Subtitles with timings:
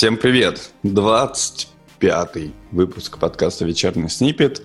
[0.00, 0.70] Всем привет!
[0.82, 4.62] 25-й выпуск подкаста «Вечерний снипет».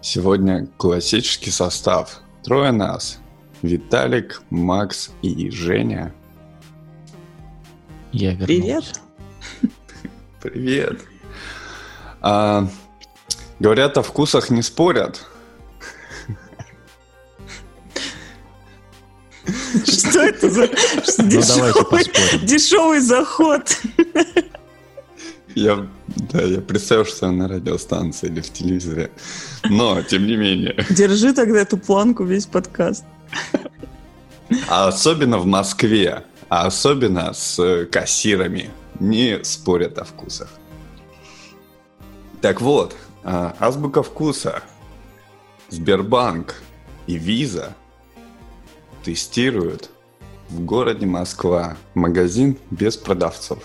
[0.00, 2.22] Сегодня классический состав.
[2.42, 3.18] Трое нас.
[3.60, 6.14] Виталик, Макс и Женя.
[8.10, 8.46] Я вернулся.
[8.46, 9.00] Привет.
[10.40, 11.00] Привет.
[12.22, 12.66] А,
[13.58, 15.26] говорят, о вкусах не спорят.
[20.18, 20.66] Что это за
[22.44, 23.80] дешевый заход?
[25.54, 29.12] Я, да, я представил, что я на радиостанции или в телевизоре.
[29.64, 30.84] Но, тем не менее.
[30.90, 33.04] Держи тогда эту планку весь подкаст.
[34.68, 40.48] А особенно в Москве, а особенно с э, кассирами, не спорят о вкусах.
[42.40, 44.62] Так вот, а, азбука вкуса,
[45.68, 46.56] Сбербанк
[47.06, 47.74] и Виза
[49.04, 49.90] тестируют
[50.48, 53.58] в городе Москва магазин без продавцов.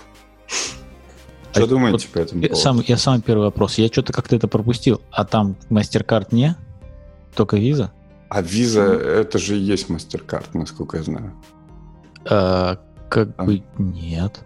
[1.52, 2.60] Что А думаете вот по этому поводу?
[2.60, 3.78] сам, я самый первый вопрос.
[3.78, 5.02] Я что-то как-то это пропустил.
[5.12, 6.56] А там MasterCard не?
[7.36, 7.92] Только виза?
[8.30, 11.34] А Виза, это же и есть MasterCard, насколько я знаю.
[12.28, 13.44] А, как А.
[13.44, 14.42] бы нет.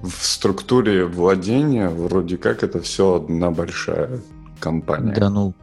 [0.00, 4.20] В структуре владения вроде как это все одна большая
[4.60, 5.12] компания.
[5.12, 5.54] Да ну,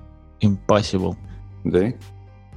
[0.41, 1.15] impossible.
[1.63, 1.93] Да?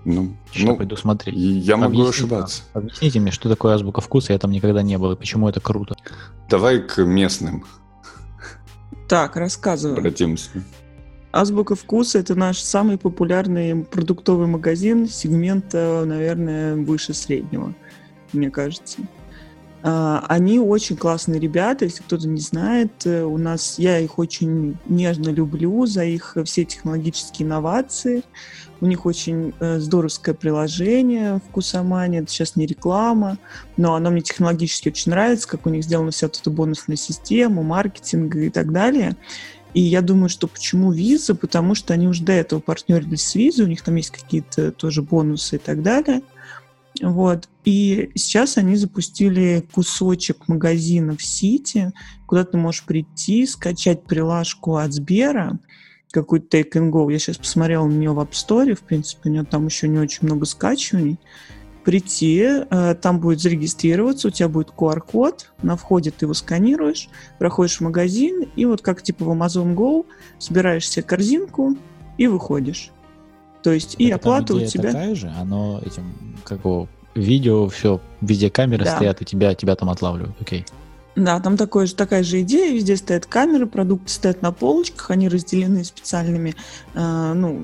[0.06, 1.34] Ну, Сейчас ну, пойду смотреть.
[1.36, 2.62] я могу Объясни- ошибаться.
[2.74, 5.96] Объясните мне, что такое азбука вкуса, я там никогда не был, и почему это круто.
[6.48, 7.64] Давай к местным
[9.08, 9.98] Так, рассказываю.
[9.98, 10.50] обратимся.
[11.32, 17.74] Азбука вкуса это наш самый популярный продуктовый магазин сегмента, наверное, выше среднего,
[18.32, 18.98] мне кажется.
[19.88, 24.76] А, Они очень классные ребята, если кто-то не знает, э, у нас я их очень
[24.86, 28.24] нежно люблю за их все технологические инновации.
[28.80, 32.22] У них очень э, здоровское приложение Вкусомания.
[32.22, 33.38] Это сейчас не реклама,
[33.76, 38.34] но оно мне технологически очень нравится, как у них сделана вся эта бонусная система, маркетинг
[38.34, 39.16] и так далее.
[39.72, 41.36] И я думаю, что почему виза?
[41.36, 45.02] Потому что они уже до этого партнерились с визой, у них там есть какие-то тоже
[45.02, 46.22] бонусы и так далее.
[47.02, 47.48] Вот.
[47.64, 51.92] И сейчас они запустили кусочек магазина в Сити,
[52.26, 55.58] куда ты можешь прийти, скачать прилажку от Сбера,
[56.10, 57.12] какой-то Take and Go.
[57.12, 59.98] Я сейчас посмотрела на нее в App Store, в принципе, у нее там еще не
[59.98, 61.18] очень много скачиваний.
[61.84, 67.08] Прийти, э, там будет зарегистрироваться, у тебя будет QR-код, на входе ты его сканируешь,
[67.38, 70.04] проходишь в магазин, и вот как типа в Amazon Go
[70.38, 71.76] собираешь себе корзинку
[72.18, 72.90] и выходишь.
[73.66, 74.92] То есть и там оплата у тебя...
[74.92, 78.94] такая же, оно этим, как его, видео, все, везде камеры Да.
[78.94, 80.36] стоят, и тебя, тебя там отлавливают.
[80.40, 80.64] Окей.
[81.16, 85.28] Да, там такое же, такая же идея, везде стоят камеры, продукты стоят на полочках, они
[85.28, 86.54] разделены специальными,
[86.94, 87.60] э, ну,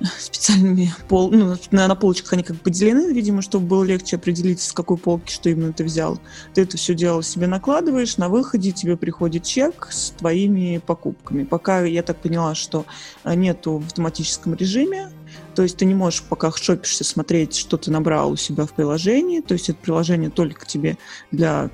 [0.18, 4.60] специальными пол, ну, на, на полочках они как бы поделены, видимо, чтобы было легче определить,
[4.60, 6.18] с какой полки что именно ты взял.
[6.52, 11.44] Ты это все дело себе накладываешь, на выходе тебе приходит чек с твоими покупками.
[11.44, 12.86] Пока я так поняла, что
[13.24, 15.10] э, нету в автоматическом режиме,
[15.54, 19.40] то есть ты не можешь, пока шопишься, смотреть, что ты набрал у себя в приложении.
[19.40, 20.98] То есть это приложение только тебе
[21.30, 21.70] для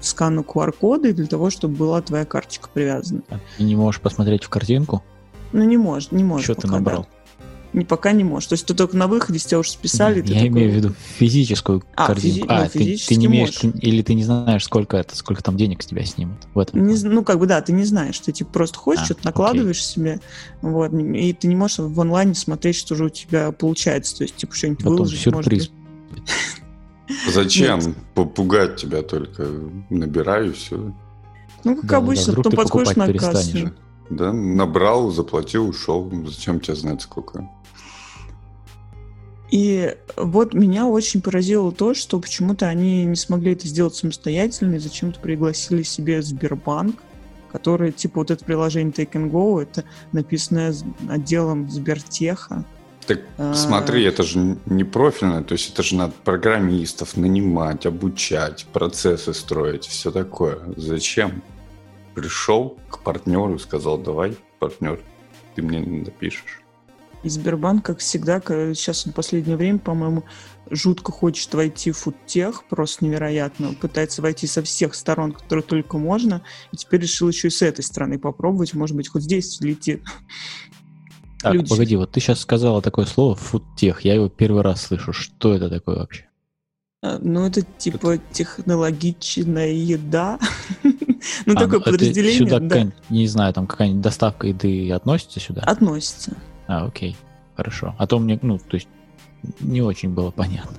[0.00, 3.22] скана QR-кода и для того, чтобы была твоя карточка привязана.
[3.30, 5.02] А ты не можешь посмотреть в картинку,
[5.52, 6.44] Ну, не можешь, не можешь.
[6.44, 7.06] что ты пока, да.
[7.72, 8.48] Не, пока не можешь.
[8.48, 10.20] То есть ты только на выходе, с тебя уже списали.
[10.20, 12.40] ты Я такой, имею в виду физическую А, картинку.
[12.40, 13.80] физи- А, ну, ты, ты не имеешь, можешь.
[13.82, 16.36] или ты не знаешь, сколько это, сколько там денег с тебя снимут.
[16.52, 16.86] В этом.
[16.86, 19.28] Не ну, как бы, да, ты не знаешь, ты типа просто ходишь, А, что-то окей.
[19.30, 20.20] накладываешь себе,
[20.60, 24.36] вот, и ты не можешь в онлайне смотреть, что же у тебя получается, то есть,
[24.36, 25.68] типа, что-нибудь Потом выложить, может сюрприз.
[26.10, 26.30] быть.
[27.32, 27.78] Зачем?
[27.80, 27.96] Нет.
[28.14, 29.46] Попугать тебя только.
[29.90, 30.92] Набираю все.
[31.64, 33.52] Ну, как Да, да, обычно, вдруг потом ты подходишь на покупать кассу.
[33.52, 33.72] перестанешь.
[34.10, 36.10] Да, набрал, заплатил, ушел.
[36.26, 37.48] Зачем тебе знать сколько?
[39.52, 44.78] И вот меня очень поразило то, что почему-то они не смогли это сделать самостоятельно и
[44.78, 47.02] зачем-то пригласили себе Сбербанк,
[47.52, 52.64] который, типа, вот это приложение Take and Go, это написанное с- отделом Сбертеха.
[53.06, 53.52] Так А.
[53.52, 59.84] смотри, это же не профильно, то есть это же надо программистов нанимать, обучать, процессы строить,
[59.84, 60.60] все такое.
[60.78, 61.42] Зачем?
[62.14, 64.98] Пришел к партнеру, сказал, давай, партнер,
[65.54, 66.61] ты мне напишешь.
[67.22, 70.24] И Сбербанк, как всегда, к- сейчас он в последнее время, по-моему,
[70.70, 73.74] жутко хочет войти в фудтех, просто невероятно.
[73.74, 76.42] Пытается войти со всех сторон, которые только можно.
[76.72, 78.74] И теперь решил еще и с этой стороны попробовать.
[78.74, 80.02] Может быть, хоть здесь взлетит.
[81.40, 84.04] Так, люди- погоди, вот ты сейчас сказала такое слово фудтех.
[84.04, 85.12] Я его первый раз слышу.
[85.12, 86.24] Что это такое вообще?
[87.02, 90.38] А, Ну, это типа технологичная еда.
[91.46, 95.62] Ну, А, такое это подразделение, Сюда, да, не знаю, там какая-нибудь доставка еды относится сюда?
[95.62, 96.36] относится.
[96.72, 97.16] А, окей,
[97.54, 97.94] хорошо.
[97.98, 98.88] А то мне, ну, то есть,
[99.60, 100.78] не очень было понятно.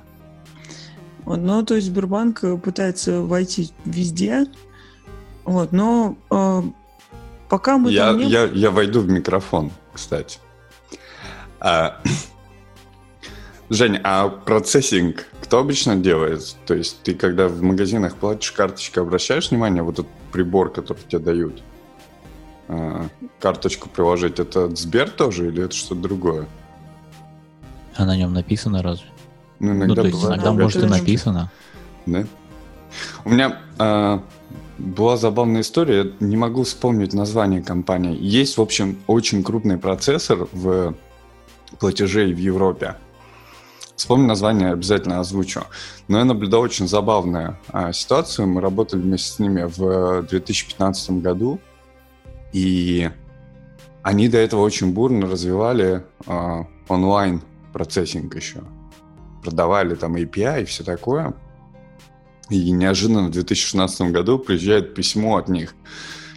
[1.24, 4.46] Ну, то есть Сбербанк э, пытается войти везде,
[5.44, 6.62] Вот, но э,
[7.48, 8.26] пока мы я, там не...
[8.26, 10.40] я, я войду в микрофон, кстати.
[11.60, 12.02] А,
[13.70, 16.56] Жень, а процессинг кто обычно делает?
[16.66, 21.20] То есть ты, когда в магазинах платишь карточкой, обращаешь внимание, вот этот прибор, который тебе
[21.20, 21.62] дают?
[22.68, 23.08] А,
[23.40, 26.46] карточку приложить, это Сбер тоже или это что-то другое?
[27.96, 29.06] А на нем написано разве?
[29.60, 31.52] Ну, Ну, иногда то есть бывает иногда, да, может, и написано.
[32.06, 32.24] Да?
[33.24, 34.22] У меня а,
[34.78, 38.16] была забавная история, я не могу вспомнить название компании.
[38.20, 40.94] Есть, в общем, очень крупный процессор в
[41.78, 42.96] платежей в Европе.
[43.96, 45.62] Вспомню название, обязательно озвучу.
[46.08, 48.48] Но я наблюдал очень забавную а, ситуацию.
[48.48, 51.60] Мы работали вместе с ними в 2015 году,
[52.54, 53.10] и
[54.02, 57.42] они до этого очень бурно развивали а, онлайн
[57.72, 58.62] процессинг еще.
[59.42, 61.34] Продавали там API и все такое.
[62.50, 65.74] И неожиданно в 2016 году приезжает письмо от них.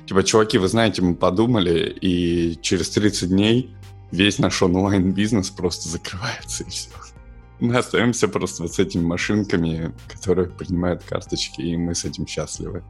[0.08, 3.75] Типа, чуваки, вы знаете, мы подумали, и через 30 дней
[4.12, 6.90] весь наш онлайн-бизнес просто закрывается, и все.
[7.59, 12.83] Мы остаемся просто вот с этими машинками, которые принимают карточки, и мы с этим счастливы.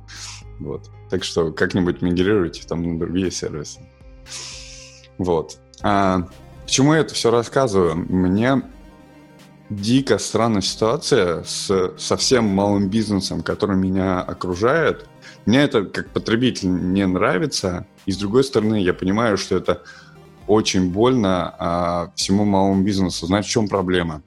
[0.60, 0.90] Вот.
[1.10, 3.80] Так что как-нибудь мигрируйте там на другие сервисы.
[5.18, 5.58] Вот.
[5.82, 6.28] А,
[6.66, 7.96] к чему я это все рассказываю?
[7.96, 8.62] Мне
[9.70, 15.08] дико странная ситуация с совсем малым бизнесом, который меня окружает.
[15.46, 17.86] Мне это как потребитель не нравится.
[18.06, 19.84] И с другой стороны, я понимаю, что это
[20.46, 23.28] очень больно а, всему малому бизнесу.
[23.28, 24.22] Знаете, в чем проблема?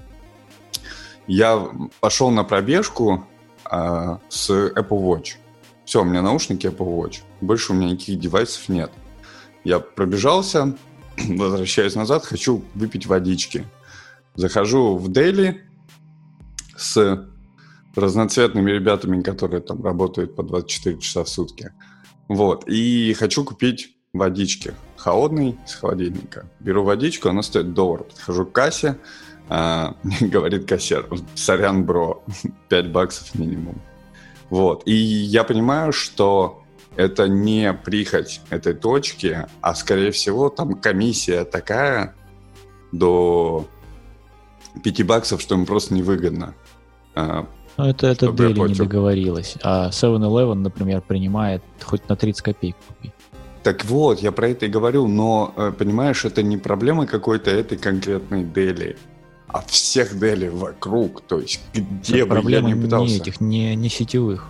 [1.27, 1.69] Я
[2.01, 3.27] пошел на пробежку
[3.65, 5.37] а, с Apple Watch.
[5.85, 7.23] Все, у меня наушники Apple Watch.
[7.41, 8.91] Больше у меня никаких девайсов нет.
[9.65, 10.77] Я пробежался,
[11.17, 13.67] возвращаюсь назад, хочу выпить водички.
[14.35, 15.65] Захожу в Дели
[16.77, 17.27] с
[17.95, 21.73] разноцветными ребятами, которые там работают по 24 часа в сутки.
[22.29, 22.69] Вот.
[22.69, 24.75] И хочу купить водички.
[24.97, 26.49] Холодный с холодильника.
[26.61, 28.05] Беру водичку, она стоит доллар.
[28.05, 28.99] Подхожу к кассе,
[29.51, 32.23] а, говорит кассир, сорян, бро,
[32.69, 33.83] 5 баксов минимум.
[34.49, 34.83] Вот.
[34.87, 36.63] И я понимаю, что
[36.97, 42.15] это не прихоть этой точки, а, скорее всего, там комиссия такая
[42.93, 43.67] до
[44.85, 46.55] 5 баксов, что им просто невыгодно.
[47.17, 49.57] А, Ну, это, это Дели не договорилась.
[49.63, 53.13] А 7-Eleven, например, принимает хоть на 30 копеек купить.
[53.65, 57.77] Так вот, я про это и говорю, но, э, понимаешь, это не проблема какой-то этой
[57.77, 58.97] конкретной Дели,
[59.53, 61.23] а всех Дели вокруг.
[61.23, 63.13] То есть, где бы я ни пытался.
[63.13, 64.47] не этих, не, не сетевых.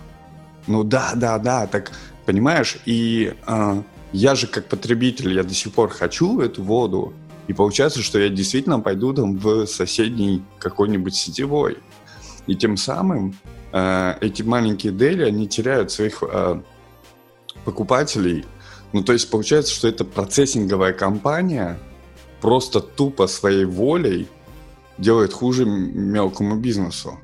[0.67, 1.91] Ну да, да, да, так
[2.25, 3.83] понимаешь, и а,
[4.13, 7.13] я же как потребитель, я до сих пор хочу эту воду,
[7.47, 11.77] и получается, что я действительно пойду там в соседний какой-нибудь сетевой.
[12.47, 13.35] И тем самым
[13.71, 16.61] а, эти маленькие дели, они теряют своих а,
[17.65, 18.45] покупателей.
[18.93, 21.79] Ну, то есть получается, что это процессинговая компания
[22.41, 24.27] просто тупо своей волей
[24.97, 27.19] делает хуже мелкому бизнесу.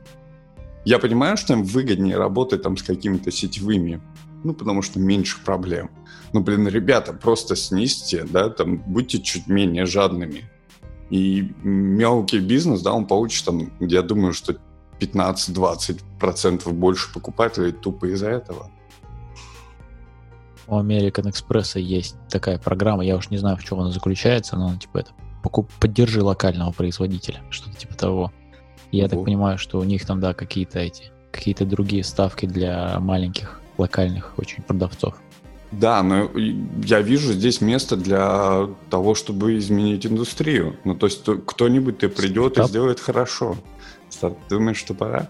[0.85, 4.01] Я понимаю, что им выгоднее работать там с какими-то сетевыми,
[4.43, 5.89] ну, потому что меньше проблем.
[6.33, 10.49] Ну, блин, ребята, просто снизьте, да, там, будьте чуть менее жадными.
[11.09, 14.55] И мелкий бизнес, да, он получит там, я думаю, что
[14.99, 18.71] 15-20% больше покупателей тупо из-за этого.
[20.67, 24.67] У American Express есть такая программа, я уж не знаю, в чем она заключается, но
[24.67, 25.11] она типа это
[25.47, 28.33] покуп, поддержи локального производителя, что-то типа того.
[28.91, 29.09] Я Ого.
[29.15, 34.33] так понимаю, что у них там, да, какие-то эти, какие-то другие ставки для маленьких локальных
[34.37, 35.15] очень продавцов.
[35.71, 40.75] Да, но и я вижу здесь место для того, чтобы изменить индустрию.
[40.83, 42.69] Ну, то есть то- кто-нибудь ты придет и Стартап?
[42.69, 43.55] сделает хорошо.
[44.09, 45.29] Стар- Думаешь, что пора?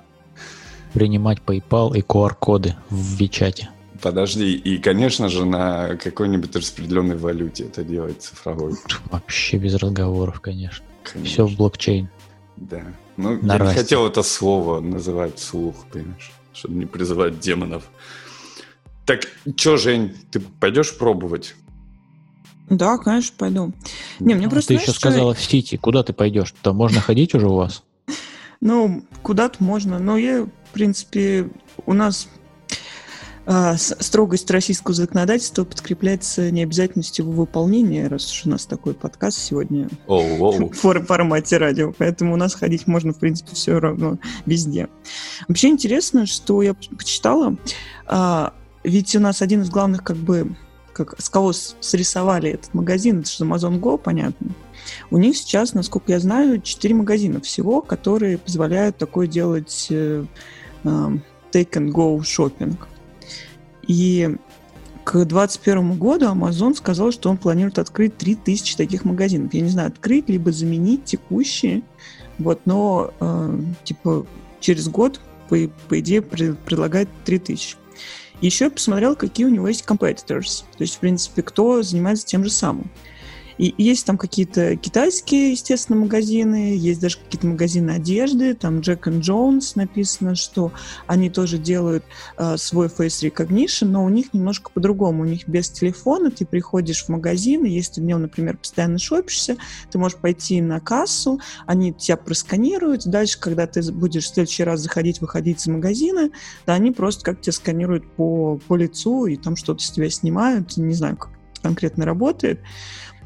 [0.93, 3.69] Принимать PayPal и QR-коды в Вичате.
[4.01, 8.73] Подожди, и, конечно же, на какой-нибудь распределенной валюте это делать цифровой.
[9.11, 10.85] Вообще без разговоров, конечно.
[11.03, 11.29] Конечно.
[11.31, 12.09] Все в блокчейн.
[12.57, 12.81] Да.
[13.15, 13.79] Ну, На я не расте.
[13.79, 17.83] хотел это слово называть вслух, понимаешь, чтобы не призывать демонов.
[19.05, 19.21] Так,
[19.55, 21.55] чё, Жень, ты пойдешь пробовать?
[22.69, 23.71] Да, конечно, пойду.
[24.19, 25.77] Не, мне Ну, просто, ты знаешь, еще что- сказала в Сити.
[25.77, 26.53] Куда ты пойдешь?
[26.61, 27.83] Там можно ходить уже у вас?
[28.59, 31.47] Ну, куда-то можно, но я, в принципе,
[31.85, 32.27] у нас
[33.49, 39.87] а, строгость российского законодательства подкрепляется необязательностью его выполнения, раз уж у нас такой подкаст сегодня
[40.05, 40.69] Оу, оу.
[40.71, 44.89] в фор- формате радио, поэтому у нас ходить можно, в принципе, все равно везде.
[45.47, 47.55] Вообще интересно, что я почитала,
[48.05, 50.53] а, ведь у нас один из главных, как бы,
[50.91, 54.49] как, с кого срисовали этот магазин, это же Amazon Go, понятно.
[55.09, 60.25] У них сейчас, насколько я знаю, 4 магазина всего, которые позволяют такое делать э,
[60.83, 60.87] э,
[61.53, 62.89] take and go шопинг.
[63.87, 64.35] И
[65.03, 69.53] к 2021 году Amazon сказал, что он планирует открыть 3000 таких магазинов.
[69.53, 71.83] Я не знаю, открыть либо заменить текущие,
[72.37, 74.27] вот, но э, типа
[74.59, 75.55] через год, по,
[75.87, 77.77] по идее, пред, предлагает 3000.
[78.41, 82.43] Еще я посмотрел, какие у него есть competitors, то есть, в принципе, кто занимается тем
[82.43, 82.91] же самым.
[83.57, 89.21] И есть там какие-то китайские, естественно, магазины, есть даже какие-то магазины одежды, там Jack and
[89.21, 90.71] Jones написано, что
[91.07, 92.03] они тоже делают
[92.37, 95.23] э, свой face recognition, но у них немножко по-другому.
[95.23, 98.99] У них без телефона ты приходишь в магазин, и если ты в нем, например, постоянно
[98.99, 99.57] шопишься,
[99.91, 104.81] ты можешь пойти на кассу, они тебя просканируют, дальше, когда ты будешь в следующий раз
[104.81, 106.29] заходить, выходить из магазина,
[106.65, 110.77] да, они просто как тебя сканируют по, по лицу, и там что-то с тебя снимают,
[110.77, 112.61] не знаю, как конкретно работает.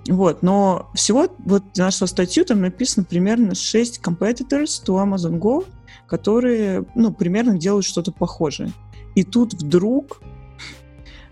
[0.08, 5.66] Вот, но всего вот нашу статью там написано примерно 6 competitors to Amazon Go,
[6.08, 8.72] которые, ну, примерно делают что-то похожее.
[9.14, 10.22] И тут вдруг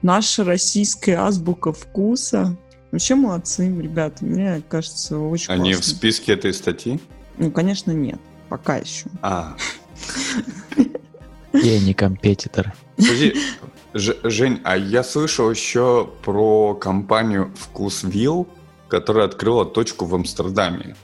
[0.02, 2.58] наша российская азбука вкуса
[2.92, 4.26] Вообще молодцы, ребята.
[4.26, 5.94] Мне кажется, очень Они классно.
[5.94, 7.00] в списке этой статьи?
[7.38, 8.20] Ну, конечно, нет.
[8.50, 9.06] Пока еще.
[9.22, 9.56] А.
[11.54, 12.74] Я не компетитор.
[12.96, 13.36] Подожди,
[13.94, 18.48] Ж- Жень, а я слышал еще про компанию Вкусвилл,
[18.90, 20.96] которая открыла точку в Амстердаме.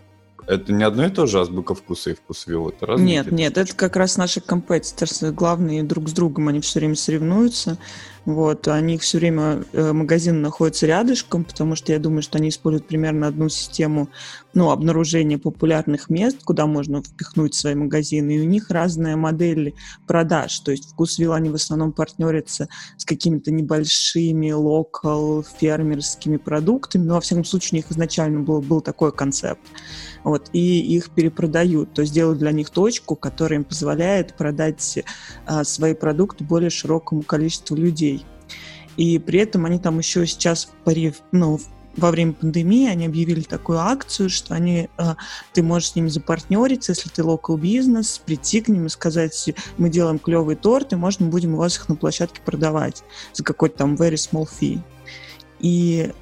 [0.48, 2.70] Это не одно и то же азбука вкуса и вкусвилл?
[2.70, 6.80] Это разные Нет, нет, это как раз наши компетиторы, главные друг с другом, они все
[6.80, 7.78] время соревнуются.
[8.26, 12.88] Вот, они все время, э, магазины находятся рядышком, потому что я думаю, что они используют
[12.88, 14.10] примерно одну систему,
[14.56, 19.76] ну, обнаружения популярных мест, куда можно впихнуть свои магазины, и у них разная модель
[20.08, 22.68] продаж, то есть вкусвилл, они в основном партнерятся
[22.98, 28.82] с какими-то небольшими локал фермерскими продуктами, но, во всяком случае, у них изначально был, был
[28.82, 29.62] такой концепт.
[30.24, 35.04] Вот, и их перепродают, то есть делают для них точку, которая им позволяет продать
[35.46, 38.15] а, свои продукты более широкому количеству людей.
[38.98, 40.70] И при этом они там еще сейчас,
[41.32, 41.60] ну,
[41.98, 45.16] во время пандемии они объявили такую акцию, что они, а,
[45.54, 49.90] ты можешь с ними запартнериться, если ты local бизнес, прийти к ним и сказать, мы
[49.90, 53.96] делаем клевый торт, и можно будем у вас их на площадке продавать за какой-то там
[53.96, 54.80] very small fee.
[55.60, 56.14] И э,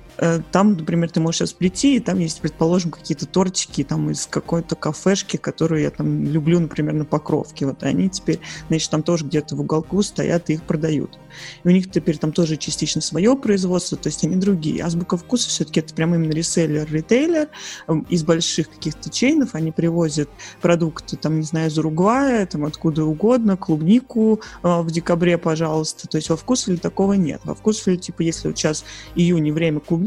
[0.52, 4.76] там, например, ты можешь сейчас прийти, и там есть, предположим, какие-то тортики там из какой-то
[4.76, 7.66] кафешки, которую я там люблю, например, на Покровке.
[7.66, 11.18] Вот они теперь, значит, там тоже где-то в уголку стоят и их продают.
[11.64, 14.84] И у них теперь там тоже частично свое производство, то есть они другие.
[14.84, 17.50] Азбука вкуса все-таки это прям именно реселлер, ритейлер.
[17.88, 20.30] Эм, Из больших каких-то чейнов они привозят
[20.62, 26.08] продукты, там, не знаю, из Уругвая, там откуда угодно, клубнику э, в декабре, пожалуйста.
[26.08, 27.42] То есть во вкусвиле такого нет.
[27.44, 30.03] Во вкусвиле, типа, если вот сейчас июнь время клубники,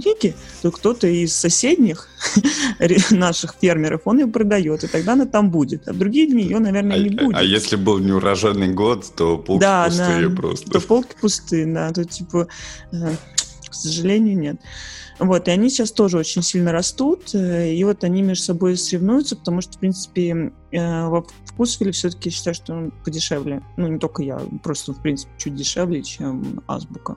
[0.63, 2.09] то кто-то из соседних
[3.11, 5.89] наших фермеров, он ее продает, и тогда она там будет.
[5.89, 7.37] А в другие дни ее, наверное, А, не будет.
[7.37, 10.71] а если был неурожайный год, то полки Да, пустые просто.
[10.71, 12.49] То полки пустые, да, то типа,
[12.93, 13.17] э,
[13.69, 14.57] к сожалению, нет.
[15.19, 19.37] Вот, и они сейчас тоже очень сильно растут, э, и вот они между собой соревнуются,
[19.37, 23.63] потому что, в принципе, э, во вкусвиле все-таки считаю, что он подешевле.
[23.79, 27.17] Ну, не только я, просто, в принципе, чуть дешевле, чем Азбука.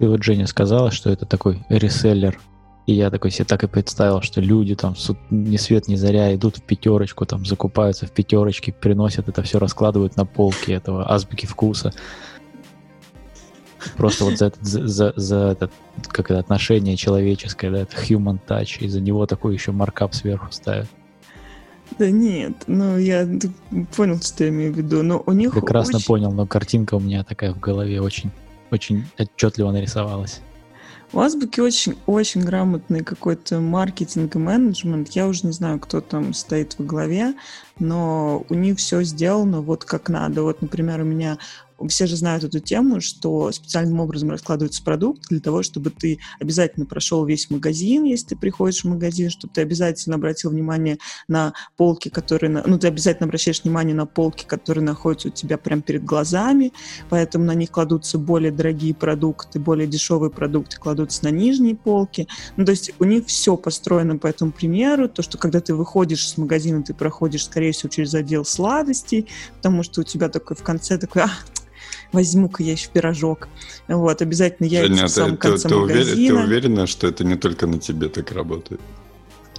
[0.00, 2.40] Ты вот, Женя, сказала, что это такой реселлер.
[2.86, 4.94] И я такой себе так и представил, что люди там
[5.30, 10.16] ни свет ни заря идут в пятерочку, там закупаются в пятерочке, приносят это все, раскладывают
[10.16, 11.92] на полке этого азбуки вкуса.
[13.98, 15.72] Просто вот за, этот, за, за- этот,
[16.08, 20.50] как это, отношение человеческое, да, это human touch, и за него такой еще маркап сверху
[20.50, 20.88] ставят.
[21.98, 23.28] Да нет, ну, я
[23.96, 27.00] понял, что я имею в виду, но у них Прекрасно очень- понял, но картинка у
[27.00, 28.30] меня такая в голове очень,
[28.70, 30.40] очень отчетливо нарисовалась.
[31.12, 35.08] У Азбуки очень-очень грамотный какой-то маркетинг и менеджмент.
[35.08, 37.34] Я уже не знаю, кто там стоит во главе,
[37.80, 40.44] но у них все сделано вот как надо.
[40.44, 41.38] Вот, например, у меня
[41.88, 46.86] все же знают эту тему, что специальным образом раскладывается продукт для того, чтобы ты обязательно
[46.86, 52.08] прошел весь магазин, если ты приходишь в магазин, чтобы ты обязательно обратил внимание на полки,
[52.08, 52.50] которые...
[52.50, 56.72] на- Ну, ты обязательно обращаешь внимание на полки, которые находятся у тебя прямо перед глазами,
[57.08, 62.28] поэтому на них кладутся более дорогие продукты, более дешевые продукты кладутся на нижние полки.
[62.56, 66.26] Ну, то есть у них все построено по этому примеру, то, что когда ты выходишь
[66.26, 70.62] из магазина, ты проходишь, скорее всего, через отдел сладостей, потому что у тебя такой в
[70.62, 71.30] конце такой, а,
[72.12, 73.48] возьму-ка я еще пирожок.
[73.88, 76.44] Вот, обязательно яйца Женя, в самом ты, ты- конце ты ты магазина.
[76.44, 78.80] уверена, что это не только на тебе так работает?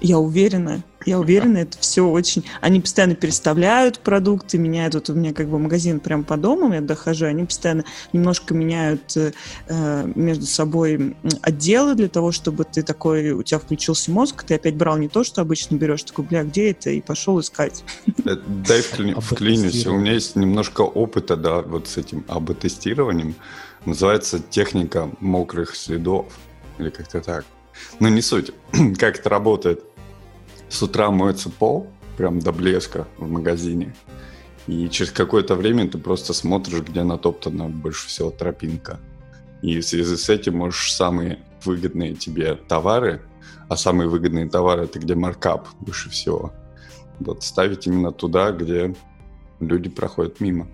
[0.01, 0.83] Я уверена.
[1.05, 2.43] Я уверена, это все очень...
[2.61, 4.95] Они постоянно переставляют продукты, меняют.
[4.95, 9.17] Вот у меня как бы магазин прямо по дому, я дохожу, они постоянно немножко меняют
[9.17, 14.75] э, между собой отделы для того, чтобы ты такой, у тебя включился мозг, ты опять
[14.75, 16.89] брал не то, что обычно берешь, такой, бля, где это?
[16.91, 17.83] И пошел искать.
[18.25, 19.85] Э, дай вклинюсь.
[19.85, 23.35] У меня есть немножко опыта, да, вот с этим АБ-тестированием.
[23.85, 26.27] Называется техника мокрых следов.
[26.77, 27.45] Или как-то так.
[27.99, 28.51] Но не суть.
[28.99, 29.83] как это работает?
[30.71, 31.87] С утра моется пол,
[32.17, 33.93] прям до блеска в магазине.
[34.67, 38.99] И через какое-то время ты просто смотришь, где натоптана больше всего тропинка.
[39.61, 43.21] И в связи с этим можешь самые выгодные тебе товары,
[43.67, 46.53] а самые выгодные товары это где маркап выше всего,
[47.19, 48.95] вот ставить именно туда, где
[49.59, 50.67] люди проходят мимо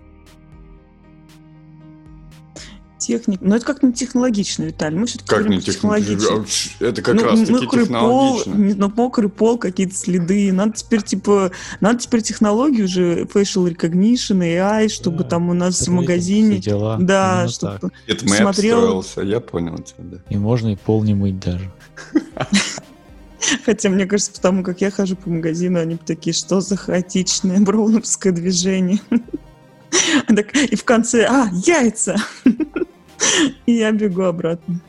[2.98, 3.40] техник.
[3.40, 4.98] Но это как не технологично, Виталий.
[4.98, 6.44] Мы все-таки как не технологично?
[6.80, 8.52] Это как ну, раз таки мокрый технологично.
[8.52, 10.52] Пол, ну, мокрый пол, какие-то следы.
[10.52, 11.50] Надо теперь, типа,
[11.80, 16.58] надо теперь технологии уже, facial recognition, AI, чтобы да, там у нас в магазине...
[16.58, 16.98] Дела.
[17.00, 17.92] Да, Именно чтобы так.
[18.06, 18.78] Это смотрел...
[18.78, 20.16] строился, я понял тебя, да.
[20.28, 21.70] И можно и пол не мыть даже.
[23.64, 28.32] Хотя, мне кажется, потому как я хожу по магазину, они такие, что за хаотичное броуновское
[28.32, 29.00] движение.
[30.70, 32.16] И в конце, а, яйца!
[33.66, 34.80] И я бегу обратно.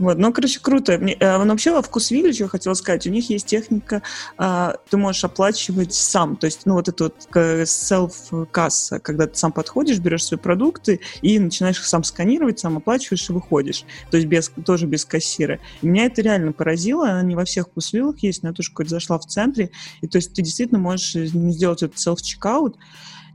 [0.00, 0.96] Вот, ну, короче, круто.
[0.98, 4.02] Мне, э, вообще во Вкус Village, я хотела сказать, у них есть техника,
[4.38, 9.52] э, ты можешь оплачивать сам, то есть, ну, вот это вот self-касса, когда ты сам
[9.52, 14.26] подходишь, берешь свои продукты и начинаешь их сам сканировать, сам оплачиваешь и выходишь, то есть
[14.26, 15.60] без, тоже без кассира.
[15.82, 18.90] И меня это реально поразило, она не во всех Вкус есть, но я тоже какой-то
[18.90, 19.70] зашла в центре,
[20.00, 22.76] и то есть ты действительно можешь сделать этот self-чекаут,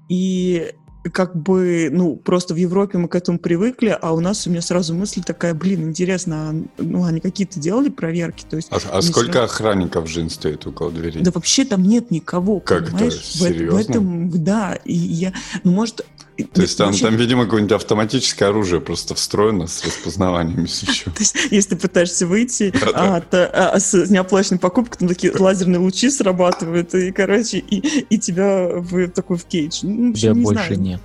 [0.10, 0.74] и
[1.12, 4.62] как бы, ну, просто в Европе мы к этому привыкли, а у нас у меня
[4.62, 8.46] сразу мысль такая, блин, интересно, а, ну, они какие-то делали проверки?
[8.50, 9.46] То есть, а, а сколько сразу...
[9.46, 11.20] охранников жин стоит около двери?
[11.22, 13.14] Да вообще там нет никого, как понимаешь?
[13.14, 13.24] Это?
[13.24, 13.80] Серьезно?
[13.80, 15.34] В, в этом, да, и я,
[15.64, 16.06] ну, может,
[16.44, 21.12] то есть там, там, видимо, какое-нибудь автоматическое оружие просто встроено с распознаванием, если что.
[21.12, 25.80] То есть, если ты пытаешься выйти а, то, а, с неоплаченной покупкой, там такие лазерные
[25.80, 29.80] лучи срабатывают, и, короче, и, тебя в такой в кейдж.
[29.84, 30.82] Ну, тебя не больше знаю.
[30.82, 31.02] нет.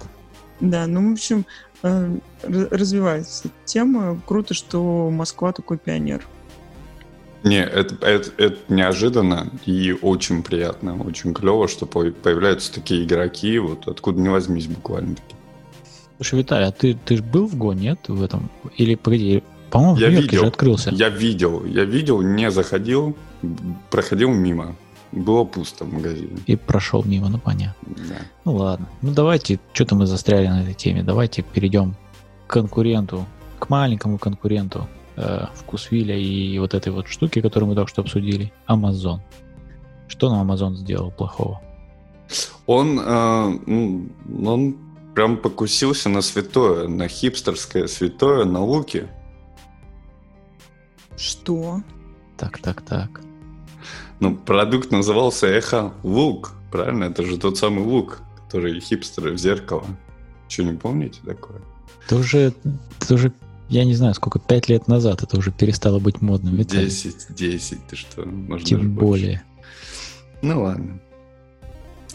[0.59, 1.47] Да, ну, в общем,
[1.83, 4.21] э, развивается тема.
[4.27, 6.27] Круто, что Москва такой пионер.
[7.43, 13.89] Не, это, это, это неожиданно и очень приятно, очень клево, что появляются такие игроки, вот
[13.89, 15.35] откуда не возьмись буквально таки.
[16.17, 18.51] Слушай, Виталий, а ты, ты же был в Го, нет, в этом?
[18.77, 20.91] Или, погоди, по-моему, в Нью-Йорке же открылся.
[20.91, 23.17] Я видел, я видел, не заходил,
[23.91, 24.77] проходил мимо.
[25.13, 26.37] Было пусто в магазине.
[26.47, 27.95] И прошел мимо, ну понятно.
[28.09, 28.17] Да.
[28.45, 28.87] Ну ладно.
[29.03, 31.03] Ну давайте, что-то мы застряли на этой теме.
[31.03, 31.97] Давайте перейдем
[32.47, 33.27] к конкуренту,
[33.59, 34.87] к маленькому конкуренту
[35.21, 39.21] э, Вкусвилля и вот этой вот штуки, которую мы только что обсудили, Amazon.
[40.09, 41.61] Что нам Amazon сделал плохого?
[42.67, 44.77] Он, э, он
[45.15, 49.09] прям покусился на святое, на хипстерское святое науки.
[51.17, 51.83] Что?
[52.37, 53.21] Так, так, так.
[54.21, 57.05] Ну, продукт назывался Эхо Лук, правильно?
[57.05, 59.85] Это же тот самый лук, который хипстеры в зеркало.
[60.49, 61.61] Что, не помните такое?
[62.07, 62.53] Это уже,
[63.01, 63.33] это уже
[63.71, 66.57] я не знаю, сколько, пять лет назад это уже перестало быть модным.
[66.57, 68.27] Десять, десять, ты что?
[68.27, 69.29] Может, Тем более.
[69.29, 69.43] Больше.
[70.43, 71.01] Ну ладно.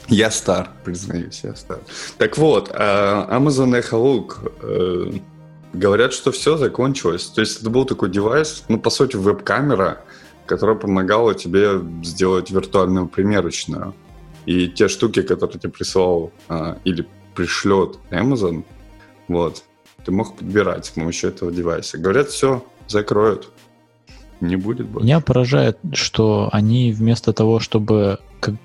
[0.09, 1.79] Я стар, признаюсь, я стар.
[2.17, 5.17] Так вот, а, Amazon Echo Look э,
[5.73, 7.25] говорят, что все закончилось.
[7.27, 10.01] То есть это был такой девайс, ну, по сути, веб-камера,
[10.45, 13.95] которая помогала тебе сделать виртуальную примерочную.
[14.45, 18.63] И те штуки, которые тебе присылал а, или пришлет Amazon,
[19.27, 19.63] вот,
[20.05, 21.97] ты мог подбирать с помощью этого девайса.
[21.97, 23.49] Говорят, все, закроют.
[24.39, 25.05] Не будет больше.
[25.05, 28.19] Меня поражает, что они вместо того, чтобы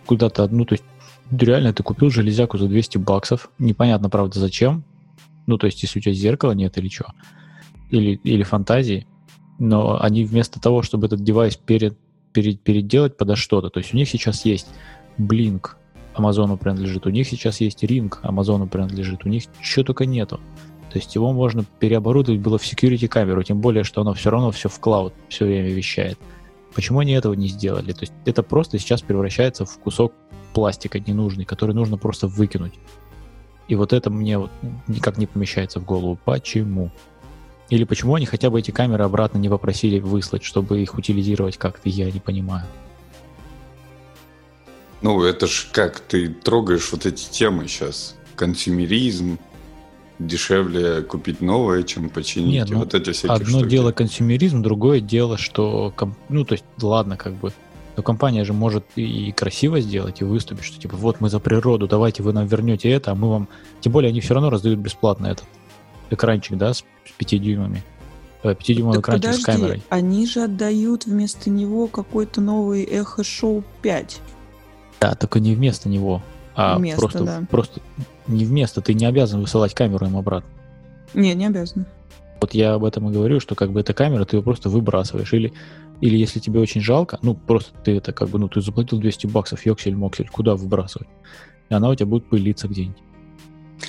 [0.06, 0.84] куда-то, ну, то есть
[1.30, 4.84] реально ты купил железяку за 200 баксов, непонятно, правда, зачем,
[5.46, 7.12] ну, то есть если у тебя зеркала нет или что,
[7.90, 9.06] или, или фантазии,
[9.58, 11.96] но они вместо того, чтобы этот девайс перед,
[12.32, 14.68] перед, переделать подо что-то, то есть у них сейчас есть
[15.18, 15.70] Blink,
[16.14, 20.40] Амазону принадлежит, у них сейчас есть Ring, Амазону принадлежит, у них чего только нету.
[20.90, 24.50] То есть его можно переоборудовать было в security камеру, тем более, что оно все равно
[24.50, 26.18] все в клауд все время вещает.
[26.74, 27.92] Почему они этого не сделали?
[27.92, 30.12] То есть это просто сейчас превращается в кусок
[30.52, 32.74] пластика ненужный, который нужно просто выкинуть.
[33.68, 34.50] И вот это мне вот
[34.88, 36.18] никак не помещается в голову.
[36.24, 36.90] Почему?
[37.68, 41.88] Или почему они хотя бы эти камеры обратно не попросили выслать, чтобы их утилизировать как-то,
[41.88, 42.66] я не понимаю.
[45.02, 48.16] Ну, это ж как ты трогаешь вот эти темы сейчас.
[48.34, 49.38] Консюмеризм,
[50.26, 52.52] дешевле купить новое, чем починить.
[52.52, 53.70] Нет, ну, вот эти всякие Одно штуки.
[53.70, 55.92] дело консюмеризм, другое дело, что,
[56.28, 57.52] ну, то есть, ладно, как бы,
[57.96, 61.88] Но компания же может и красиво сделать, и выступить, что типа вот мы за природу,
[61.88, 63.48] давайте вы нам вернете это, а мы вам...
[63.80, 65.44] Тем более они все равно раздают бесплатно этот
[66.10, 66.84] экранчик, да, с
[67.18, 67.82] 5 дюймами.
[68.42, 69.82] 5-дюймовый Так экранчик с подожди, камерой.
[69.90, 74.20] они же отдают вместо него какой-то новый Эхо Шоу 5.
[75.00, 76.22] Да, только не вместо него,
[76.54, 77.42] а Вместо, просто, да.
[77.50, 77.80] просто
[78.26, 80.48] не вместо, ты не обязан высылать камеру им обратно.
[81.14, 81.86] Не, не обязан.
[82.40, 85.32] Вот я об этом и говорю, что как бы эта камера, ты ее просто выбрасываешь.
[85.32, 85.52] Или,
[86.00, 89.26] или если тебе очень жалко, ну, просто ты это как бы, ну, ты заплатил 200
[89.26, 91.08] баксов, ёксель-моксель, куда выбрасывать?
[91.68, 93.02] И она у тебя будет пылиться где-нибудь.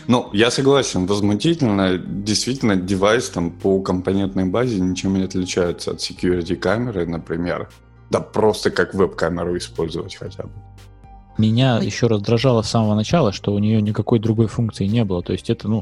[0.07, 1.97] Ну, я согласен, возмутительно.
[1.97, 7.69] Действительно, девайс там по компонентной базе ничем не отличается от security камеры, например.
[8.09, 10.51] Да просто как веб-камеру использовать хотя бы.
[11.41, 11.85] Меня Ой.
[11.85, 15.23] еще раздражало с самого начала, что у нее никакой другой функции не было.
[15.23, 15.81] То есть это, ну,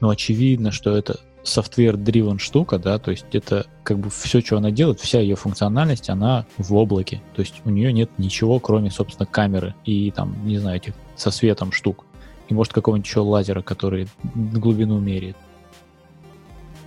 [0.00, 4.72] ну очевидно, что это software-driven штука, да, то есть это как бы все, что она
[4.72, 7.22] делает, вся ее функциональность, она в облаке.
[7.34, 11.30] То есть у нее нет ничего, кроме, собственно, камеры и там, не знаю, этих со
[11.30, 12.04] светом штук.
[12.48, 15.36] И может какого-нибудь еще лазера, который глубину меряет.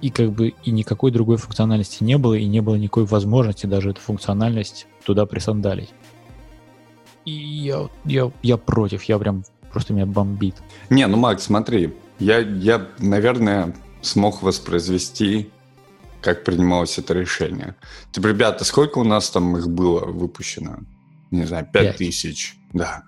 [0.01, 3.91] И как бы и никакой другой функциональности не было, и не было никакой возможности даже
[3.91, 5.89] эту функциональность туда присандалить.
[7.25, 10.55] И я, я, я против, я прям просто меня бомбит.
[10.89, 15.49] Не, ну, Макс, смотри, я, я, наверное, смог воспроизвести,
[16.21, 17.75] как принималось это решение.
[18.11, 20.79] Типа, ребята, сколько у нас там их было выпущено?
[21.31, 22.57] Не знаю, пять тысяч.
[22.73, 23.03] Да.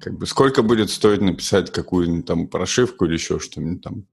[0.00, 4.04] Как бы сколько будет стоить написать какую-нибудь там прошивку или еще что-нибудь там?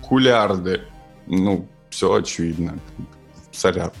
[0.00, 0.82] Хулиарды.
[1.26, 2.78] Ну, все очевидно.
[3.50, 3.92] Сорян.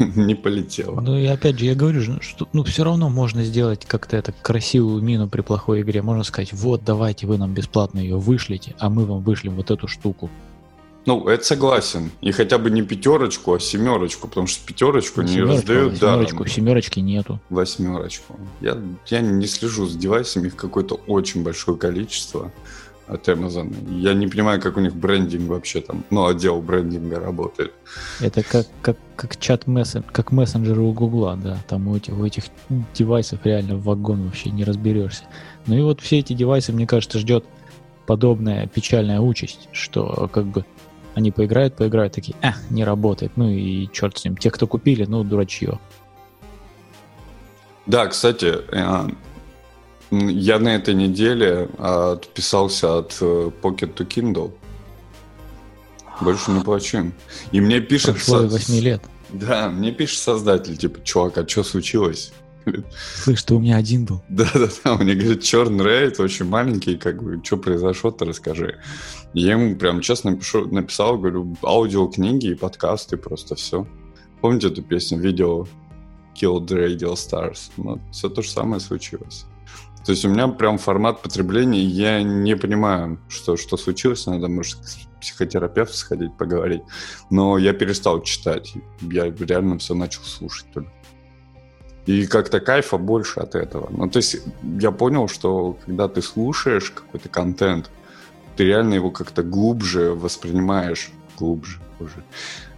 [0.16, 1.00] Не полетело.
[1.00, 5.02] Ну и опять же, я говорю, что ну все равно можно сделать как-то это красивую
[5.02, 6.00] мину при плохой игре.
[6.02, 9.88] Можно сказать, вот давайте вы нам бесплатно ее вышлите, а мы вам вышлем вот эту
[9.88, 10.30] штуку.
[11.06, 12.10] Ну, это согласен.
[12.20, 16.26] И хотя бы не пятерочку, а семерочку, потому что пятерочку не Семерочку, раздают даром.
[16.26, 17.40] семерочку, семерочки нету.
[17.48, 18.38] Восьмерочку.
[18.60, 22.52] Я, я не слежу за девайсами, их какое-то очень большое количество
[23.10, 23.74] от Amazon.
[23.90, 27.72] Я не понимаю, как у них брендинг вообще там, ну, отдел брендинга работает.
[28.20, 31.58] Это как, как, как чат мессен, как мессенджеры у Гугла, да.
[31.68, 32.44] Там у этих, у этих
[32.94, 35.24] девайсов реально в вагон вообще не разберешься.
[35.66, 37.44] Ну и вот все эти девайсы, мне кажется, ждет
[38.06, 40.64] подобная печальная участь, что как бы
[41.14, 44.36] они поиграют, поиграют, такие, а, не работает, ну и черт с ним.
[44.36, 45.78] Те, кто купили, ну, дурачье.
[47.86, 49.10] Да, кстати, э,
[50.10, 54.52] я на этой неделе а, отписался от э, Pocket to Kindle.
[56.20, 57.12] Больше не плачу.
[57.52, 58.14] И мне пишет...
[58.14, 59.02] Прошло со- 8 лет.
[59.32, 62.32] Да, мне пишет создатель, типа, чувак, а что случилось?
[63.14, 64.22] Слышь, ты у меня один был.
[64.28, 68.78] Да-да-да, мне говорит, черный рейд, очень маленький, как бы, что произошло-то, расскажи.
[69.32, 73.86] Я ему прям честно напишу, написал, говорю, аудиокниги и подкасты, просто все.
[74.40, 75.66] Помните эту песню, видео
[76.40, 77.70] Killed Radio Stars?
[77.76, 79.46] Ну, все то же самое случилось.
[80.04, 84.78] То есть у меня прям формат потребления, я не понимаю, что, что случилось, надо, может,
[84.78, 86.82] к психотерапевту сходить, поговорить.
[87.30, 90.90] Но я перестал читать, я реально все начал слушать только.
[92.06, 93.88] И как-то кайфа больше от этого.
[93.90, 94.38] Ну, то есть
[94.80, 97.90] я понял, что когда ты слушаешь какой-то контент,
[98.56, 101.10] ты реально его как-то глубже воспринимаешь.
[101.38, 102.24] Глубже, боже.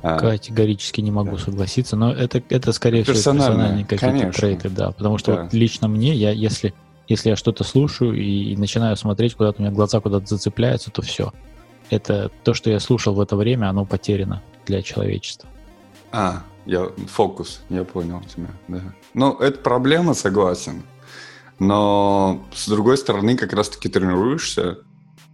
[0.02, 4.32] А, Категорически не могу согласиться, но это, это скорее всего персональные какие-то конечно.
[4.32, 4.90] трейты, да.
[4.90, 5.42] Потому что Да.
[5.44, 6.74] вот лично мне, я, если,
[7.08, 11.32] если я что-то слушаю и, начинаю смотреть, куда-то у меня глаза куда-то зацепляются, то все.
[11.90, 15.48] Это то, что я слушал в это время, оно потеряно для человечества.
[16.10, 18.82] А, я фокус, я понял тебя, да.
[19.14, 20.82] Ну, это проблема, согласен.
[21.58, 24.78] Но с другой стороны, как раз-таки тренируешься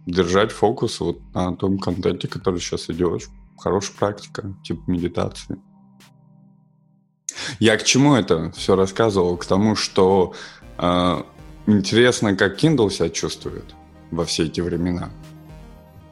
[0.05, 3.23] держать фокус вот на том контенте, который сейчас идет.
[3.57, 5.59] Хорошая практика, типа медитации.
[7.59, 9.37] Я к чему это все рассказывал?
[9.37, 10.33] К тому, что
[10.77, 11.23] э,
[11.71, 13.75] интересно, как Kindle себя чувствует
[14.11, 15.09] во все эти времена.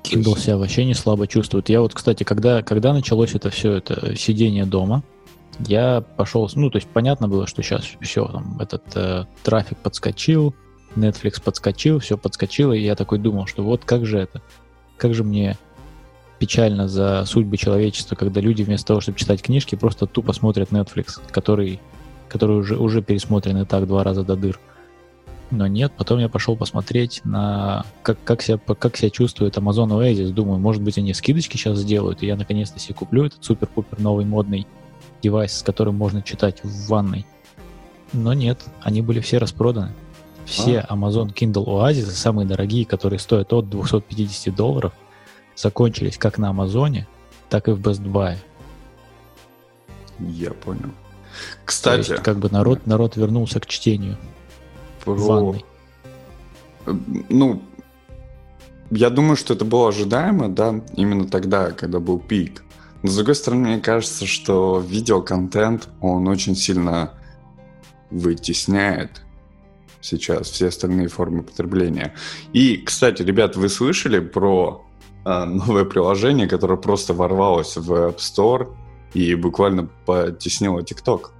[0.03, 1.69] Kindle себя вообще не слабо чувствует.
[1.69, 5.03] Я вот, кстати, когда, когда началось это все, это сидение дома,
[5.59, 10.53] я пошел, ну, то есть понятно было, что сейчас все, там, этот э, трафик подскочил,
[10.95, 14.41] Netflix подскочил, все подскочило, и я такой думал, что вот как же это,
[14.97, 15.57] как же мне
[16.39, 21.19] печально за судьбы человечества, когда люди вместо того, чтобы читать книжки, просто тупо смотрят Netflix,
[21.31, 21.79] который,
[22.29, 24.59] который уже, уже пересмотрен и так два раза до дыр.
[25.49, 30.31] Но нет, потом я пошел посмотреть на как, как, себя, как себя чувствует Amazon Oasis.
[30.31, 34.25] Думаю, может быть, они скидочки сейчас сделают, и я наконец-то себе куплю этот супер-пупер новый
[34.25, 34.67] модный
[35.23, 37.25] девайс, с которым можно читать в ванной.
[38.11, 39.93] Но нет, они были все распроданы.
[40.45, 44.93] Все Amazon Kindle Oasis, самые дорогие, которые стоят от 250 долларов,
[45.55, 47.07] закончились как на Амазоне,
[47.49, 48.37] так и в Best Buy.
[50.19, 50.91] Я понял.
[51.65, 54.17] Кстати, есть, как бы народ, народ вернулся к чтению.
[55.15, 55.23] Про...
[55.23, 55.65] ванной.
[57.29, 57.61] Ну,
[58.89, 62.63] я думаю, что это было ожидаемо, да, именно тогда, когда был пик.
[63.03, 67.13] Но, с другой стороны, мне кажется, что видеоконтент, он очень сильно
[68.09, 69.21] вытесняет
[70.01, 72.15] сейчас все остальные формы потребления.
[72.53, 74.85] И, кстати, ребят, вы слышали про
[75.25, 78.73] а, новое приложение, которое просто ворвалось в App Store
[79.13, 81.31] и буквально потеснило TikTok?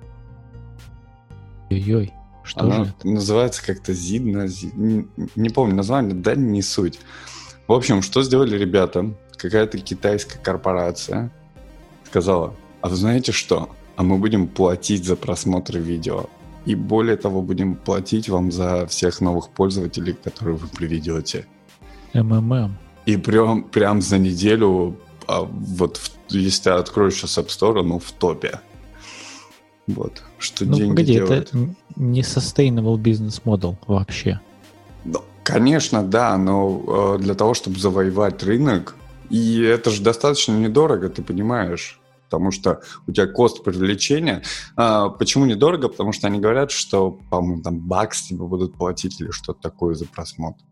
[1.70, 2.14] Ой-ой,
[2.48, 3.08] что Она же это?
[3.08, 7.00] называется как-то Зидна, Зи- не, не помню название, да не суть.
[7.68, 9.14] В общем, что сделали ребята?
[9.36, 11.32] Какая-то китайская корпорация
[12.06, 13.70] сказала, а вы знаете что?
[13.96, 16.28] А мы будем платить за просмотр видео.
[16.66, 21.46] И более того, будем платить вам за всех новых пользователей, которые вы приведете.
[22.14, 22.78] МММ.
[23.06, 28.00] И прям, прям за неделю, а вот в- если ты откроешь сейчас App Store, ну
[28.00, 28.60] в топе.
[29.88, 30.24] Вот.
[30.38, 31.50] Что Ну, деньги погоди, делают.
[31.50, 31.58] это
[31.96, 34.40] не sustainable business model вообще.
[35.06, 38.96] Ну, конечно, да, но э, для того, чтобы завоевать рынок,
[39.30, 44.44] и это же достаточно недорого, ты понимаешь, потому что у тебя кост привлечения.
[44.76, 45.88] А, почему недорого?
[45.88, 50.06] Потому что они говорят, что, по-моему, там бакс тебе будут платить или что-то такое за
[50.06, 50.64] просмотр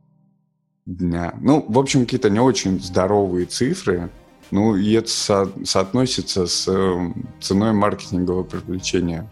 [0.85, 1.33] дня.
[1.41, 4.09] Ну, в общем, какие-то не очень здоровые цифры.
[4.51, 9.29] Ну, и это со- соотносится с э, ценой маркетингового привлечения.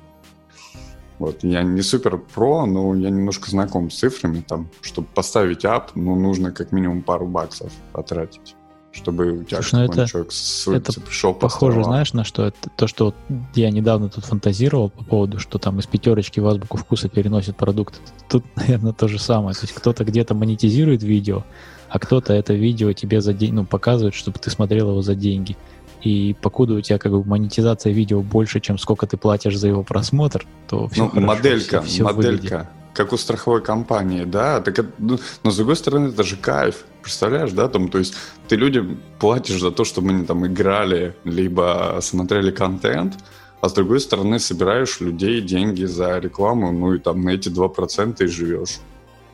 [1.19, 4.43] Вот, я не супер про, но я немножко знаком с цифрами.
[4.45, 8.55] Там, чтобы поставить ап, ну, нужно как минимум пару баксов потратить,
[8.93, 11.85] чтобы у тебя Слушай, ну это- человек с улицы это пришел, Похоже, ап.
[11.85, 12.69] знаешь, на что это?
[12.75, 13.15] То, что вот
[13.55, 17.99] я недавно тут фантазировал по поводу, что там из пятерочки в азбуку вкуса переносят продукт.
[18.29, 19.55] Тут, наверное, то же самое.
[19.55, 21.43] То есть кто-то где-то монетизирует видео,
[21.89, 25.57] а кто-то это видео тебе за день, ну, показывает, чтобы ты смотрел его за деньги.
[26.03, 29.83] И покуда у тебя как бы монетизация видео больше, чем сколько ты платишь за его
[29.83, 35.51] просмотр, то все Ну, моделька, моделька, как у страховой компании, да, так это- ну, но
[35.51, 38.13] с другой стороны, это же кайф, представляешь, да, там, то есть
[38.47, 43.15] ты людям платишь за то, чтобы они там играли, либо смотрели контент,
[43.61, 48.21] а с другой стороны собираешь людей деньги за рекламу, ну и там на эти 2%
[48.21, 48.79] и живешь.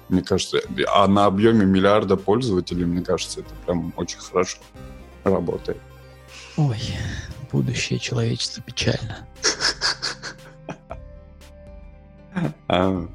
[0.10, 0.60] Мне кажется,
[0.94, 4.58] а на объеме миллиарда пользователей, мне кажется, это прям очень хорошо
[5.24, 5.78] работает.
[6.58, 6.80] Ой,
[7.52, 9.18] будущее человечества печально.
[12.68, 13.06] А,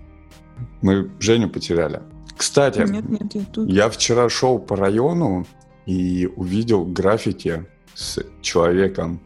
[0.85, 2.03] мы Женю потеряли.
[2.37, 3.68] Кстати, Нет, нет, я тут.
[3.68, 5.47] Я вчера шел по району
[5.87, 9.20] и увидел граффити с человеком.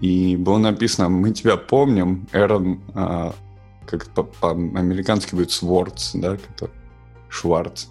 [0.00, 3.32] И было написано «Мы тебя помним, Эрон...» а,
[3.86, 6.36] Как по- по-американски будет «Свордс», да?
[6.36, 6.74] который-
[7.28, 7.86] «Шварц».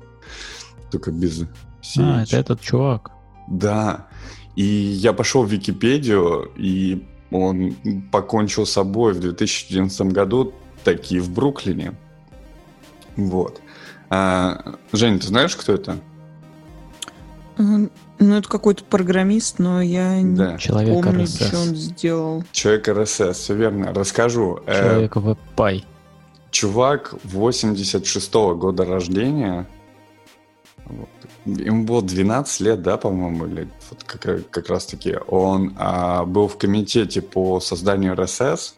[0.92, 1.46] Только без А,
[1.82, 2.24] CH.
[2.24, 3.12] это этот чувак.
[3.48, 4.08] Да.
[4.56, 7.76] И я пошел в Википедию, и он
[8.12, 11.94] покончил с собой в 2011 году, таки в Бруклине.
[13.28, 13.62] Вот.
[14.10, 15.98] А, Жень, ты знаешь, кто это?
[17.58, 20.58] Ну, это какой-то программист, но я не Да.
[20.58, 21.48] Человек помню, RSS.
[21.48, 22.44] что он сделал.
[22.52, 23.94] Человек RSS, все верно.
[23.94, 24.60] Расскажу.
[24.66, 25.86] Э, Человек web.py.
[26.52, 29.68] чувак 86 года рождения.
[30.86, 31.10] Вот.
[31.46, 35.18] Ему было 12 лет, да, по-моему, или вот как, как раз таки.
[35.28, 38.74] Он а, был в комитете по созданию RSS.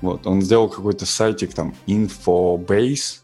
[0.00, 3.20] Вот, он сделал какой-то сайтик там Infobase,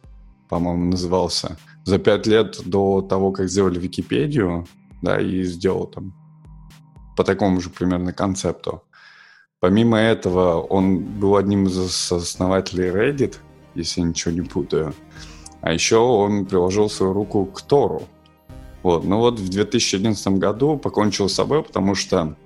[0.48, 1.56] по-моему, назывался.
[1.84, 4.66] За пять лет до того, как сделали Википедию,
[5.02, 6.14] да, и сделал там
[7.16, 8.82] по такому же примерно концепту.
[9.60, 13.36] Помимо этого, он был одним из основателей Reddit,
[13.74, 14.94] если я ничего не путаю.
[15.62, 18.02] А еще он приложил свою руку к Тору.
[18.82, 19.04] Вот.
[19.04, 22.36] Ну вот в 2011 году покончил с собой, потому что,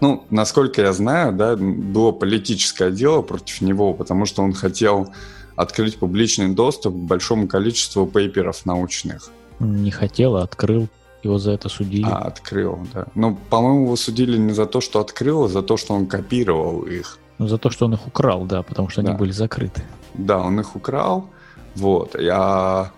[0.00, 5.08] ну, насколько я знаю, да, было политическое дело против него, потому что он хотел
[5.56, 9.30] открыть публичный доступ к большому количеству пейперов научных.
[9.60, 10.88] Не хотел, а открыл.
[11.22, 12.04] Его за это судили.
[12.06, 13.06] А, открыл, да.
[13.14, 16.82] Ну, по-моему, его судили не за то, что открыл, а за то, что он копировал
[16.82, 17.18] их.
[17.38, 19.10] Ну, за то, что он их украл, да, потому что Да.
[19.10, 19.82] они были закрыты.
[20.14, 21.28] Да, он их украл.
[21.76, 22.14] Вот.
[22.16, 22.90] А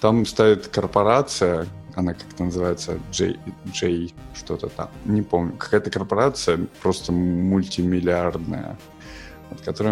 [0.00, 3.36] там стоит корпорация, она как-то называется, J,
[3.80, 5.52] J что-то там, не помню.
[5.56, 8.76] Какая-то корпорация просто мультимиллиардная,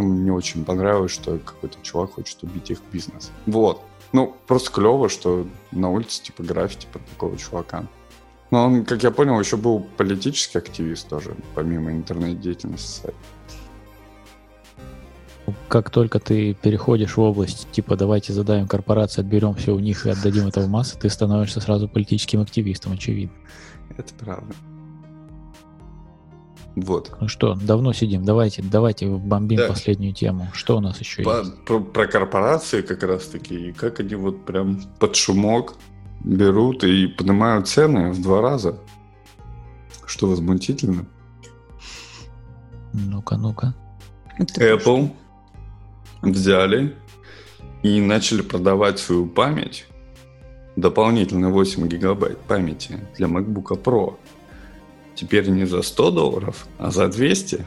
[0.02, 3.30] мне не очень понравилось, что какой-то чувак хочет убить их бизнес.
[3.46, 3.82] Вот.
[4.12, 7.86] Ну, просто клево, что на улице типа граффити под такого чувака.
[8.50, 13.12] Но он, как я понял, еще был политический активист тоже, помимо интернет-деятельности.
[15.68, 20.10] Как только ты переходишь в область, типа, давайте задаем корпорации, отберем все у них и
[20.10, 23.34] отдадим это в массы, ты становишься сразу политическим активистом, очевидно.
[23.96, 24.54] Это правда.
[26.80, 27.16] Вот.
[27.20, 29.68] Ну что, давно сидим, давайте, давайте бомбим Да.
[29.68, 30.48] последнюю тему.
[30.52, 31.64] Что у нас еще По- есть?
[31.64, 35.74] про, про корпорации как раз таки, и как они вот прям под шумок
[36.24, 38.78] берут и поднимают цены в два раза.
[40.06, 41.06] Что возмутительно.
[42.92, 43.74] Ну-ка, ну-ка.
[44.38, 45.10] Apple
[46.22, 46.94] взяли
[47.82, 49.86] и начали продавать свою память,
[50.76, 54.16] дополнительно 8 гигабайт памяти для MacBook Pro.
[55.18, 57.66] Теперь не за 100 долларов, а за 200.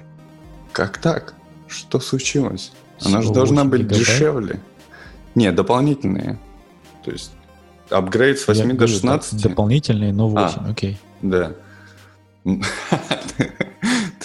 [0.72, 1.34] Как так?
[1.68, 2.72] Что случилось?
[3.04, 4.08] Она же должна 8 быть гигабайт?
[4.08, 4.60] дешевле.
[5.36, 6.40] Не, дополнительные.
[7.04, 7.34] То есть
[7.90, 9.44] апгрейд с 8 Я до говорю, 16.
[9.44, 10.48] Дополнительные, но А.
[10.48, 10.98] 8, окей.
[11.22, 11.52] Да.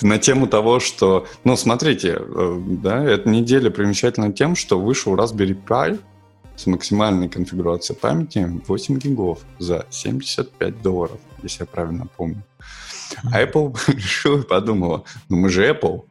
[0.02, 1.26] На тему того, что...
[1.42, 5.98] Ну, смотрите, э, да, эта неделя примечательна тем, что вышел Raspberry Pi
[6.54, 12.44] с максимальной конфигурацией памяти 8 гигов за 75 долларов, если я правильно помню.
[13.32, 16.02] А Apple решила и подумала, ну мы же Apple,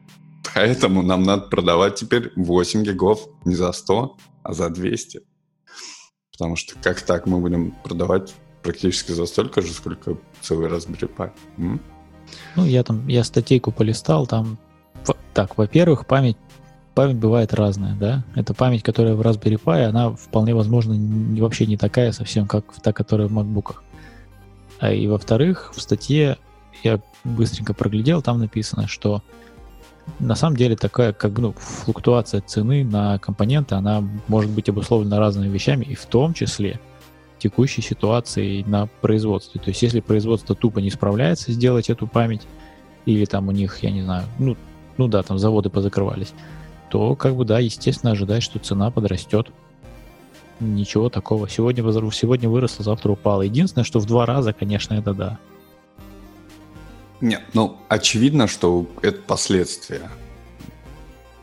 [0.54, 5.20] поэтому нам надо продавать теперь 8 гигов не за 100, а за 200.
[6.32, 11.30] Потому что как так мы будем продавать практически за столько же, сколько целый Raspberry Pi?
[11.58, 11.80] М?
[12.56, 14.58] Ну, я там, я статейку полистал, там,
[15.32, 16.36] так, во-первых, память,
[16.94, 18.24] память бывает разная, да.
[18.34, 22.64] Это память, которая в Raspberry Pi, она вполне возможно не- вообще не такая совсем, как
[22.82, 23.84] та, которая в макбуках.
[24.78, 26.38] А и во-вторых, в статье
[26.82, 29.22] я быстренько проглядел, там написано, что
[30.18, 35.18] на самом деле такая как бы ну, флуктуация цены на компоненты, она может быть обусловлена
[35.18, 36.80] разными вещами, и в том числе
[37.38, 39.60] текущей ситуацией на производстве.
[39.60, 42.42] То есть если производство тупо не справляется сделать эту память,
[43.04, 44.56] или там у них, я не знаю, ну,
[44.96, 46.32] ну да, там заводы позакрывались,
[46.90, 49.48] то как бы да, естественно ожидать, что цена подрастет.
[50.58, 51.48] Ничего такого.
[51.48, 53.42] Сегодня, сегодня выросла, завтра упала.
[53.42, 55.38] Единственное, что в два раза, конечно, это да.
[57.20, 60.10] Нет, ну, очевидно, что это последствия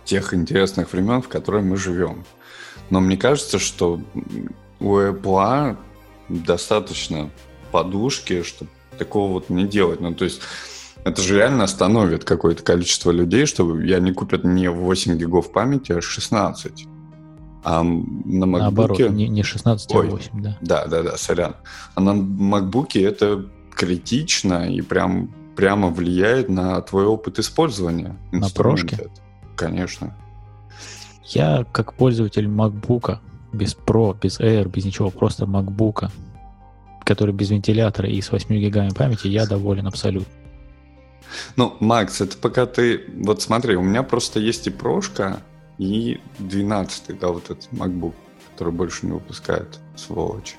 [0.06, 2.26] тех интересных времен, в которые мы живем.
[2.90, 4.02] Но мне кажется, что
[4.80, 5.78] у Apple
[6.30, 7.30] достаточно
[7.72, 10.00] подушки, чтобы такого вот не делать.
[10.00, 10.42] Ну, то есть
[11.04, 15.94] это же реально остановит какое-то количество людей, чтобы я не купят не 8 гигов памяти,
[15.94, 16.88] а 16.
[17.66, 19.10] А на Наоборот, MacBook...
[19.10, 20.08] не, не 16, Ой.
[20.08, 20.58] а 8, да.
[20.62, 21.56] Да, да, да, сорян.
[21.96, 28.16] А на MacBook это критично и прям прямо влияет на твой опыт использования.
[28.32, 28.78] На этого.
[29.56, 30.16] Конечно.
[31.26, 33.20] Я как пользователь MacBook,
[33.52, 36.10] без Pro, без Air, без ничего, просто MacBook,
[37.04, 40.32] который без вентилятора и с 8 гигами памяти, я доволен абсолютно.
[41.56, 43.06] Ну, Макс, это пока ты...
[43.24, 45.42] Вот смотри, у меня просто есть и прошка,
[45.78, 48.14] и 12 да, вот этот MacBook,
[48.52, 50.56] который больше не выпускает, сволочь.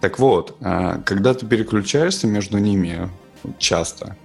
[0.00, 3.10] Так вот, а, когда ты переключаешься между ними
[3.58, 4.16] часто,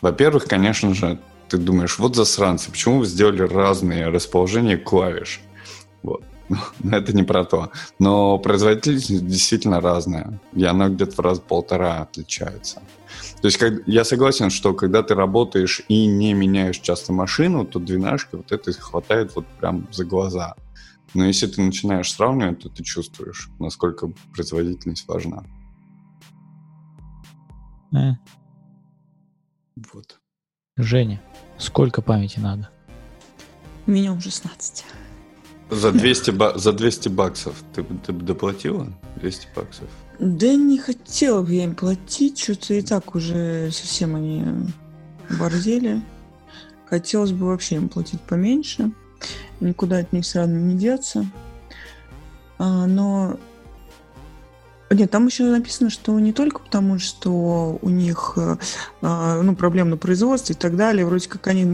[0.00, 5.40] во-первых, конечно же, ты думаешь, вот засранцы, почему вы сделали разные расположения клавиш?
[6.02, 6.22] Вот.
[6.84, 7.70] Это не про то.
[7.98, 10.40] Но производительность действительно разная.
[10.52, 12.82] И она где-то в раз полтора отличается.
[13.40, 17.78] То есть как, я согласен, что когда ты работаешь и не меняешь часто машину, то
[17.78, 20.54] двенашки вот это хватает вот прям за глаза.
[21.14, 25.44] Но если ты начинаешь сравнивать, то ты чувствуешь, насколько производительность важна.
[29.92, 30.20] Вот.
[30.76, 31.20] Женя,
[31.58, 32.68] сколько памяти надо?
[33.86, 34.84] Минимум 16.
[35.70, 38.92] За 200, ба- за 200 баксов ты, бы- ты доплатила?
[39.16, 39.88] 200 баксов?
[40.18, 44.44] Да не хотела бы я им платить, что-то и так уже совсем они
[45.38, 46.02] борзели.
[46.86, 48.90] Хотелось бы вообще им платить поменьше.
[49.60, 51.24] Никуда от них все равно не деться.
[52.58, 53.38] А, но...
[54.92, 58.56] Нет, там еще написано, что не только потому, что у них э,
[59.02, 61.06] а, ну, проблем на производстве и так далее.
[61.06, 61.64] Вроде как они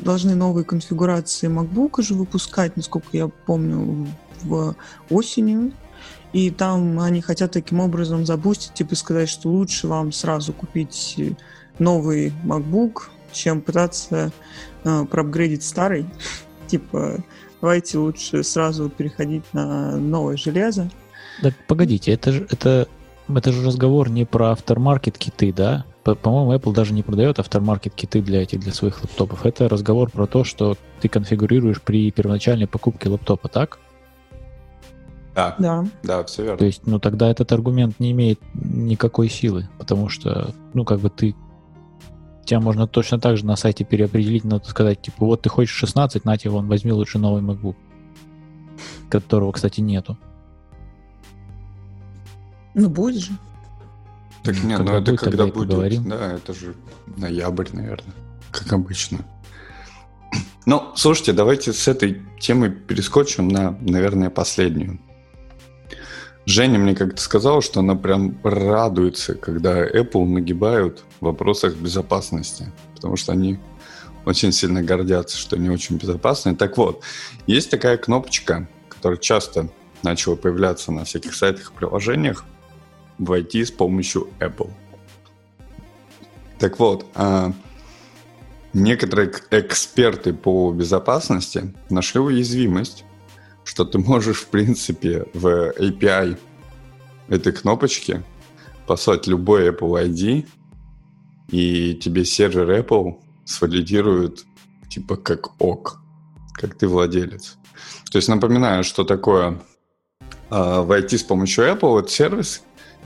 [0.00, 4.08] должны новые конфигурации MacBook уже выпускать, насколько я помню,
[4.42, 4.74] в
[5.08, 5.72] осенью.
[6.32, 11.30] И там они хотят таким образом забустить, типа сказать, что лучше вам сразу купить э,
[11.78, 14.32] новый MacBook, чем пытаться
[14.82, 16.06] э, проапгрейдить старый.
[16.66, 17.18] типа,
[17.60, 20.90] давайте лучше сразу переходить на новое железо.
[21.42, 22.88] Да погодите, это же, это,
[23.28, 25.84] это же разговор не про автормаркет киты, да?
[26.04, 29.44] По- По-моему, Apple даже не продает автормаркет киты для этих, для своих лаптопов.
[29.46, 33.78] Это разговор про то, что ты конфигурируешь при первоначальной покупке лаптопа, так?
[35.34, 35.84] Да, Да.
[36.04, 36.58] да, все верно.
[36.58, 41.10] То есть, ну тогда этот аргумент не имеет никакой силы, потому что, ну как бы
[41.10, 41.34] ты
[42.44, 46.24] тебя можно точно так же на сайте переопределить, надо сказать, типа, вот ты хочешь 16,
[46.24, 47.74] на тебе, вон, возьми лучше новый MacBook,
[49.08, 50.16] которого, кстати, нету.
[52.74, 53.32] Ну, будет же.
[54.42, 55.54] Так нет, ну Когда это будет, когда будет.
[55.54, 56.08] поговорим.
[56.08, 56.74] Да, это же
[57.16, 58.14] ноябрь, наверное.
[58.50, 59.18] как обычно.
[60.66, 64.98] Ну, слушайте, давайте с этой темы перескочим на, наверное, последнюю.
[66.46, 73.16] Женя мне как-то сказала, что она прям радуется, когда Apple нагибают в вопросах безопасности, потому
[73.16, 73.58] что они
[74.26, 76.54] очень сильно гордятся, что они очень безопасны.
[76.54, 77.02] Так вот,
[77.46, 79.68] есть такая кнопочка, которая часто
[80.02, 82.44] начала появляться на всяких сайтах и приложениях,
[83.18, 84.70] войти с помощью Apple.
[86.58, 87.52] Так вот, а,
[88.72, 93.04] некоторые эксперты по безопасности нашли уязвимость,
[93.64, 96.38] что ты можешь, в принципе, в API
[97.28, 98.22] этой кнопочки
[98.86, 100.46] послать любой Apple ID,
[101.48, 104.44] и тебе сервер Apple свалидирует
[104.88, 106.00] типа как ок,
[106.54, 107.56] как ты владелец.
[108.10, 109.60] То есть напоминаю, что такое
[110.50, 112.62] э, войти с помощью Apple, это сервис,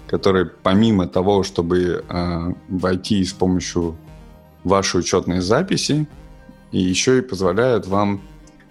[0.09, 3.97] который помимо того, чтобы э, войти с помощью
[4.65, 6.09] вашей учетной записи,
[6.73, 8.21] и еще и позволяет вам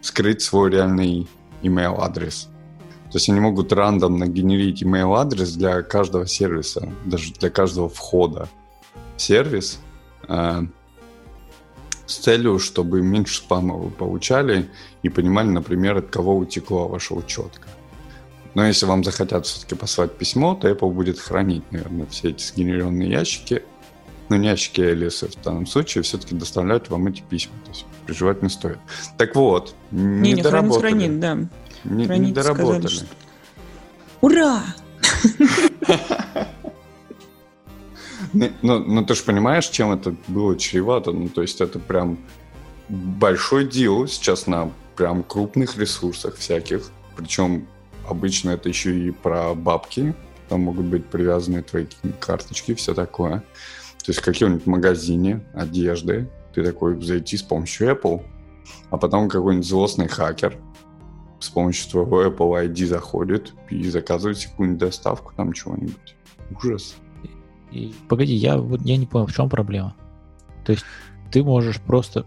[0.01, 1.27] скрыть свой реальный
[1.61, 2.49] email адрес.
[3.11, 8.49] То есть они могут рандомно генерить email адрес для каждого сервиса, даже для каждого входа
[9.15, 9.79] в сервис,
[10.27, 10.61] э,
[12.05, 14.69] с целью, чтобы меньше спама вы получали
[15.03, 17.67] и понимали, например, от кого утекла ваша учетка.
[18.57, 23.07] Но если вам захотят все-таки послать письмо, то Apple будет хранить, наверное, все эти сгенеренные
[23.07, 23.61] ящики.
[24.29, 27.53] Но не ящики Alice в данном случае все-таки доставлять вам эти письма.
[27.65, 28.79] То есть переживать не стоит.
[29.15, 30.89] Так вот, не, не доработали.
[30.89, 31.37] Хранит, да.
[31.83, 32.87] Не, хранить, не доработали.
[32.87, 33.05] Сказали, что...
[34.21, 34.63] Ура!
[38.33, 41.11] Ну, ну, ну, ты же понимаешь, чем это было чревато?
[41.11, 42.17] Ну, то есть это прям
[42.89, 46.89] большой дел сейчас на прям крупных ресурсах всяких.
[47.15, 47.67] Причем
[48.07, 50.15] обычно это еще и про бабки.
[50.49, 51.85] Там могут быть привязаны твои
[52.19, 53.43] карточки, все такое.
[53.99, 58.23] То есть в каком-нибудь магазине одежды ты такой зайти с помощью Apple,
[58.89, 60.57] а потом какой-нибудь злостный хакер
[61.39, 66.15] с помощью твоего Apple ID заходит и заказывает какую-нибудь доставку там чего-нибудь.
[66.55, 66.95] Ужас.
[67.71, 69.95] И, погоди, я вот я не понял, в чем проблема.
[70.65, 70.85] То есть
[71.31, 72.25] ты можешь просто...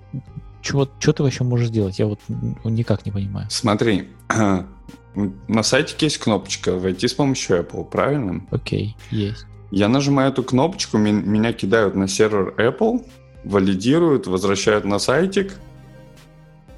[0.62, 1.98] Что, что ты вообще можешь сделать?
[1.98, 2.20] Я вот
[2.64, 3.46] никак не понимаю.
[3.48, 4.10] Смотри,
[5.14, 8.46] на сайте есть кнопочка «Войти с помощью Apple», правильно?
[8.50, 9.46] Окей, есть.
[9.70, 13.04] Я нажимаю эту кнопочку, меня кидают на сервер Apple,
[13.44, 15.54] валидируют, возвращают на сайтик.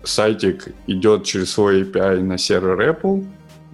[0.04, 3.26] Сайтик идет через свой API на сервер Apple,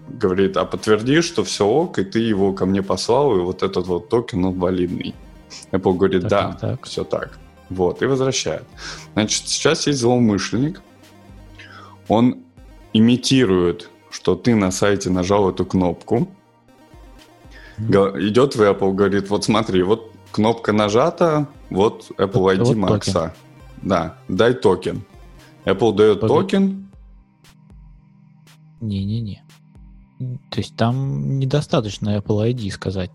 [0.08, 3.86] говорит, а подтверди, что все ок, и ты его ко мне послал, и вот этот
[3.86, 5.14] вот токен, он валидный.
[5.72, 6.86] Apple говорит, так, да, так.
[6.86, 7.38] все так.
[7.70, 8.64] Вот, и возвращает.
[9.14, 10.80] Значит, сейчас есть злоумышленник,
[12.08, 12.38] он
[12.92, 16.28] имитирует, что ты на сайте нажал эту кнопку,
[17.78, 23.32] идет в Apple, говорит, вот смотри, вот кнопка нажата, вот Apple ID вот Max.
[23.82, 25.02] Да, дай токен.
[25.64, 26.40] Apple дает Погоди.
[26.40, 26.90] токен.
[28.80, 29.42] Не-не-не.
[30.50, 33.10] То есть там недостаточно Apple ID сказать,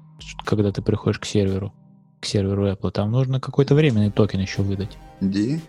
[0.45, 1.73] когда ты приходишь к серверу,
[2.21, 2.91] к серверу Apple.
[2.91, 4.97] Там нужно какой-то временный токен еще выдать.
[5.19, 5.59] Где?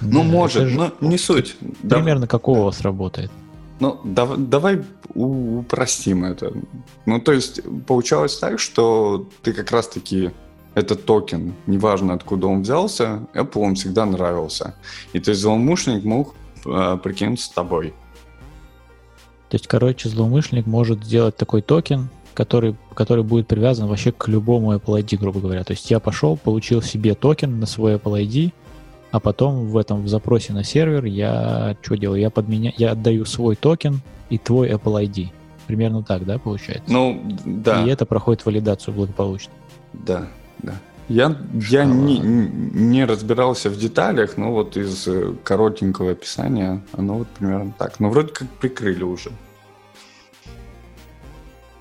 [0.00, 1.56] Ну, может, но не суть.
[1.82, 2.26] Примерно да.
[2.26, 3.30] какого у вас работает?
[3.82, 4.80] Ну, да, давай
[5.12, 6.52] упростим это.
[7.04, 10.30] Ну, то есть, получалось так, что ты как раз-таки
[10.74, 14.76] этот токен, неважно откуда он взялся, Apple он всегда нравился.
[15.12, 17.92] И то есть злоумышленник мог э, прикинуться с тобой.
[19.48, 24.76] То есть, короче, злоумышленник может сделать такой токен, который, который будет привязан вообще к любому
[24.76, 25.64] Apple ID, грубо говоря.
[25.64, 28.52] То есть я пошел, получил себе токен на свой Apple ID,
[29.12, 32.18] а потом в этом в запросе на сервер я что делаю?
[32.18, 34.00] Я подменяю, я отдаю свой токен
[34.30, 35.28] и твой Apple ID.
[35.66, 36.90] Примерно так, да, получается?
[36.90, 37.84] Ну, да.
[37.84, 39.52] И это проходит валидацию благополучно.
[39.92, 40.28] Да,
[40.62, 40.72] да.
[41.08, 41.36] Я,
[41.70, 47.74] я не, не разбирался в деталях, но вот из э, коротенького описания оно вот примерно
[47.76, 48.00] так.
[48.00, 49.30] Но вроде как прикрыли уже.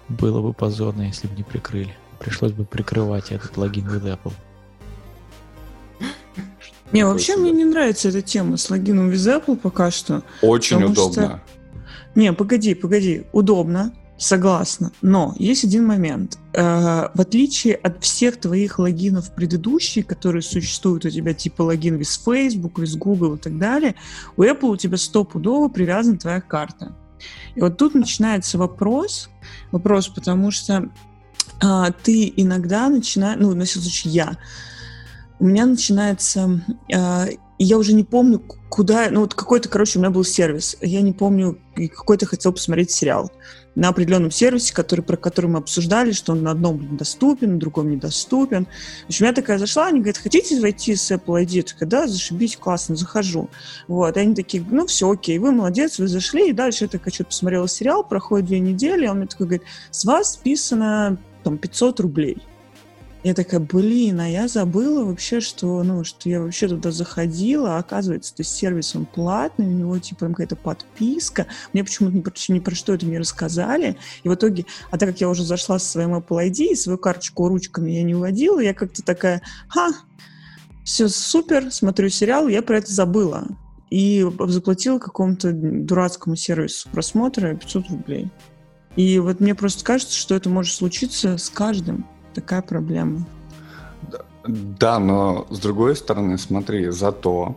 [0.10, 1.96] Было бы позорно, если бы не прикрыли.
[2.20, 4.34] Пришлось бы прикрывать этот логин в Apple.
[6.92, 10.24] Не, вообще мне не нравится эта тема с логином в Apple пока что.
[10.42, 11.12] Очень удобно.
[11.12, 11.42] Что...
[12.16, 13.24] Не, погоди, погоди.
[13.32, 13.94] Удобно.
[14.18, 14.92] Согласна.
[15.02, 16.38] Но есть один момент.
[16.54, 22.22] Э, в отличие от всех твоих логинов предыдущих, которые существуют у тебя, типа логин из
[22.24, 23.96] Facebook, из Google и так далее,
[24.38, 26.96] у Apple у тебя стопудово привязана твоя карта.
[27.56, 29.30] И вот тут начинается вопрос,
[29.72, 30.90] вопрос, потому что
[31.60, 34.38] а, ты иногда начинаешь, ну, на всякий случай я,
[35.42, 36.62] у меня начинается,
[36.94, 37.26] а,
[37.58, 38.40] я уже не помню,
[38.70, 42.92] куда, ну вот какой-то, короче, у меня был сервис, я не помню, какой-то хотел посмотреть
[42.92, 43.32] сериал.
[43.74, 47.90] на определенном сервисе, который, про который мы обсуждали, что он на одном доступен, на другом
[47.90, 48.68] недоступен.
[49.06, 51.50] В общем, я такая зашла, они говорят, хотите войти с Apple ID?
[51.50, 53.50] Я такая, да, зашибись, классно, захожу.
[53.88, 57.14] Вот, и они такие, ну все, окей, вы молодец, вы зашли, и дальше я такая
[57.14, 62.00] что-то посмотрела сериал, проходит две недели, он мне такой говорит, с вас списано там 500
[62.02, 62.38] рублей.
[63.24, 67.80] Я такая, блин, а я забыла вообще, что, ну, что я вообще туда заходила, а
[67.80, 71.46] оказывается, то сервис, он платный, у него, типа, какая-то подписка.
[71.72, 73.96] Мне почему-то ни про, ни про что это не рассказали.
[74.24, 76.98] И в итоге, а так как я уже зашла со своим Apple ID, и свою
[76.98, 79.90] карточку ручками я не уводила, я как-то такая, ха,
[80.84, 83.48] все супер, смотрю сериал, я про это забыла.
[83.92, 88.32] И заплатила какому-то дурацкому сервису просмотра 500 рублей.
[88.96, 93.26] И вот мне просто кажется, что это может случиться с каждым такая проблема.
[94.46, 97.56] Да, но с другой стороны, смотри, зато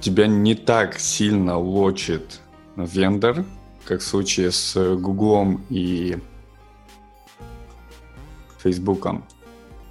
[0.00, 2.40] тебя не так сильно лочит
[2.76, 3.44] вендор,
[3.84, 6.18] как в случае с Гуглом и
[8.58, 9.24] Фейсбуком.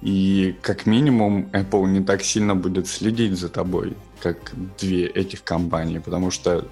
[0.02, 5.98] И как минимум Apple не так сильно будет следить за тобой, как две этих компании,
[5.98, 6.68] потому что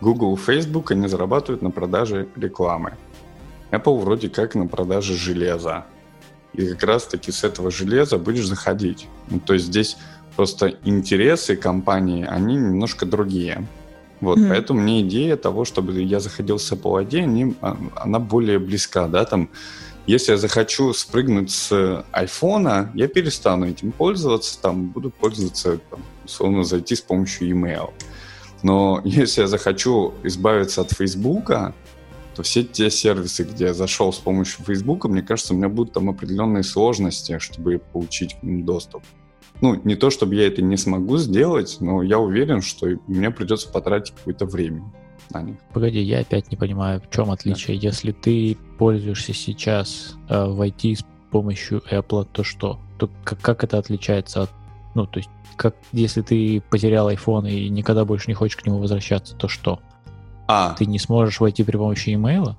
[0.00, 2.96] Google и Facebook, они зарабатывают на продаже рекламы.
[3.70, 5.86] Apple вроде как на продаже железа.
[6.52, 9.08] И как раз-таки с этого железа будешь заходить.
[9.28, 9.96] Ну, то есть здесь
[10.36, 13.66] просто интересы компании, они немножко другие.
[14.20, 14.48] Вот, mm-hmm.
[14.48, 19.08] поэтому мне идея того, чтобы я заходил с Apple ID, они, а, она более близка,
[19.08, 19.50] да, там,
[20.06, 26.64] если я захочу спрыгнуть с айфона, я перестану этим пользоваться, там, буду пользоваться, там, условно,
[26.64, 27.90] зайти с помощью email.
[28.62, 31.74] Но если я захочу избавиться от Фейсбука,
[32.36, 35.94] то все те сервисы, где я зашел с помощью Facebook, мне кажется, у меня будут
[35.94, 39.02] там определенные сложности, чтобы получить к ним доступ.
[39.62, 43.70] Ну, не то, чтобы я это не смогу сделать, но я уверен, что мне придется
[43.70, 44.92] потратить какое-то время
[45.30, 45.56] на них.
[45.72, 47.78] Погоди, я опять не понимаю, в чем отличие.
[47.78, 47.86] Да.
[47.88, 52.78] Если ты пользуешься сейчас э, в IT с помощью Apple, то что?
[52.98, 54.50] То как, как это отличается от...
[54.94, 58.78] Ну, то есть, как если ты потерял iPhone и никогда больше не хочешь к нему
[58.78, 59.80] возвращаться, то что?
[60.46, 60.74] А.
[60.78, 62.56] Ты не сможешь войти при помощи имейла?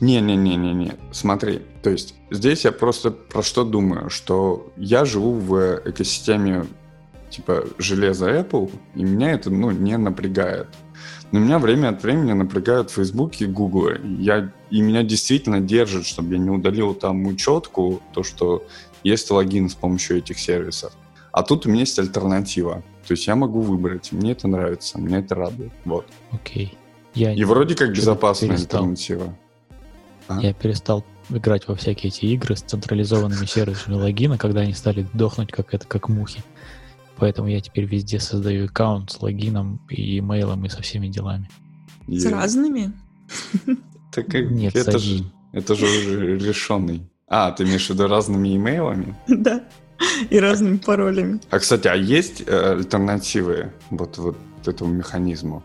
[0.00, 0.94] Не-не-не-не-не.
[1.12, 6.66] Смотри, то есть здесь я просто про что думаю, что я живу в экосистеме
[7.30, 10.68] типа железа Apple, и меня это ну, не напрягает.
[11.30, 13.90] Но меня время от времени напрягают Facebook и Google.
[14.02, 18.66] Я, и меня действительно держит, чтобы я не удалил там учетку, то, что
[19.04, 20.92] есть логин с помощью этих сервисов.
[21.30, 22.82] А тут у меня есть альтернатива.
[23.06, 24.10] То есть я могу выбрать.
[24.10, 25.72] Мне это нравится, меня это радует.
[25.84, 26.06] Вот.
[26.32, 26.72] Окей.
[26.74, 26.87] Okay.
[27.18, 28.80] Я и вроде как безопасная перестал.
[28.80, 29.36] альтернатива.
[30.28, 30.40] А?
[30.40, 35.50] Я перестал играть во всякие эти игры с централизованными сервисами логина, когда они стали дохнуть
[35.50, 36.42] как это, как мухи.
[37.16, 41.50] Поэтому я теперь везде создаю аккаунт с логином и имейлом и со всеми делами.
[42.06, 42.92] С разными?
[44.12, 47.02] Так Нет, это же, это же уже решенный.
[47.26, 49.14] А, ты имеешь в виду разными имейлами?
[49.26, 49.64] Да.
[50.30, 51.40] И разными паролями.
[51.50, 55.64] А, кстати, а есть э, альтернативы вот, вот этому механизму?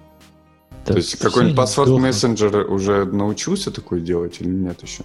[0.85, 5.03] То есть какой-нибудь паспорт мессенджер уже научился такое делать или нет еще?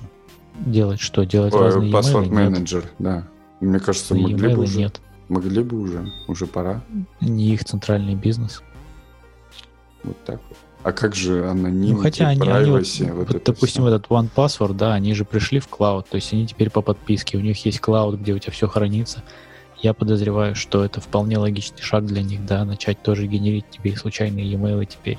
[0.58, 1.24] Делать что?
[1.24, 3.28] Делать Ой, разные Паспорт менеджер, да.
[3.60, 4.78] Мне кажется, Свои могли бы уже.
[4.78, 5.00] Нет.
[5.28, 6.10] Могли бы уже.
[6.26, 6.82] Уже пора.
[7.20, 8.62] Не их центральный бизнес.
[10.02, 10.58] Вот так вот.
[10.84, 13.94] А как же анонимность, ну, хотя они, privacy, они вот, вот допустим, все.
[13.94, 17.36] этот One Password, да, они же пришли в клауд, то есть они теперь по подписке,
[17.36, 19.24] у них есть клауд, где у тебя все хранится.
[19.80, 24.48] Я подозреваю, что это вполне логичный шаг для них, да, начать тоже генерить тебе случайные
[24.50, 25.18] e-mail теперь.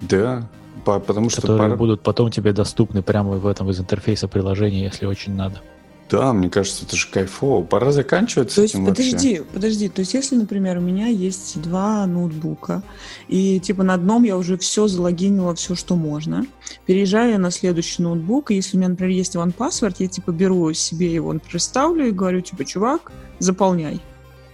[0.00, 0.48] Да,
[0.84, 1.40] потому что...
[1.42, 1.76] Которые пора...
[1.76, 5.60] будут потом тебе доступны прямо в этом из интерфейса приложения, если очень надо.
[6.08, 7.64] Да, мне кажется, это же кайфово.
[7.64, 9.44] Пора заканчивать то есть, подожди, вообще.
[9.52, 9.88] подожди.
[9.88, 12.82] То есть, если, например, у меня есть два ноутбука,
[13.26, 16.46] и типа на одном я уже все залогинила, все, что можно,
[16.86, 20.72] переезжаю я на следующий ноутбук, и если у меня, например, есть OnePassword, я типа беру
[20.74, 24.00] себе его, например, ставлю и говорю, типа, чувак, заполняй.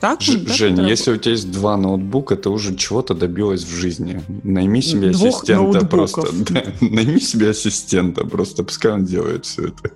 [0.03, 3.73] Так, Ж, так Женя, если у тебя есть два ноутбука, ты уже чего-то добилась в
[3.73, 4.21] жизни.
[4.43, 5.91] Найми себе Двух ассистента ноутбуков.
[5.91, 6.23] просто.
[6.53, 9.93] Да, найми себе ассистента просто, пускай он делает все это.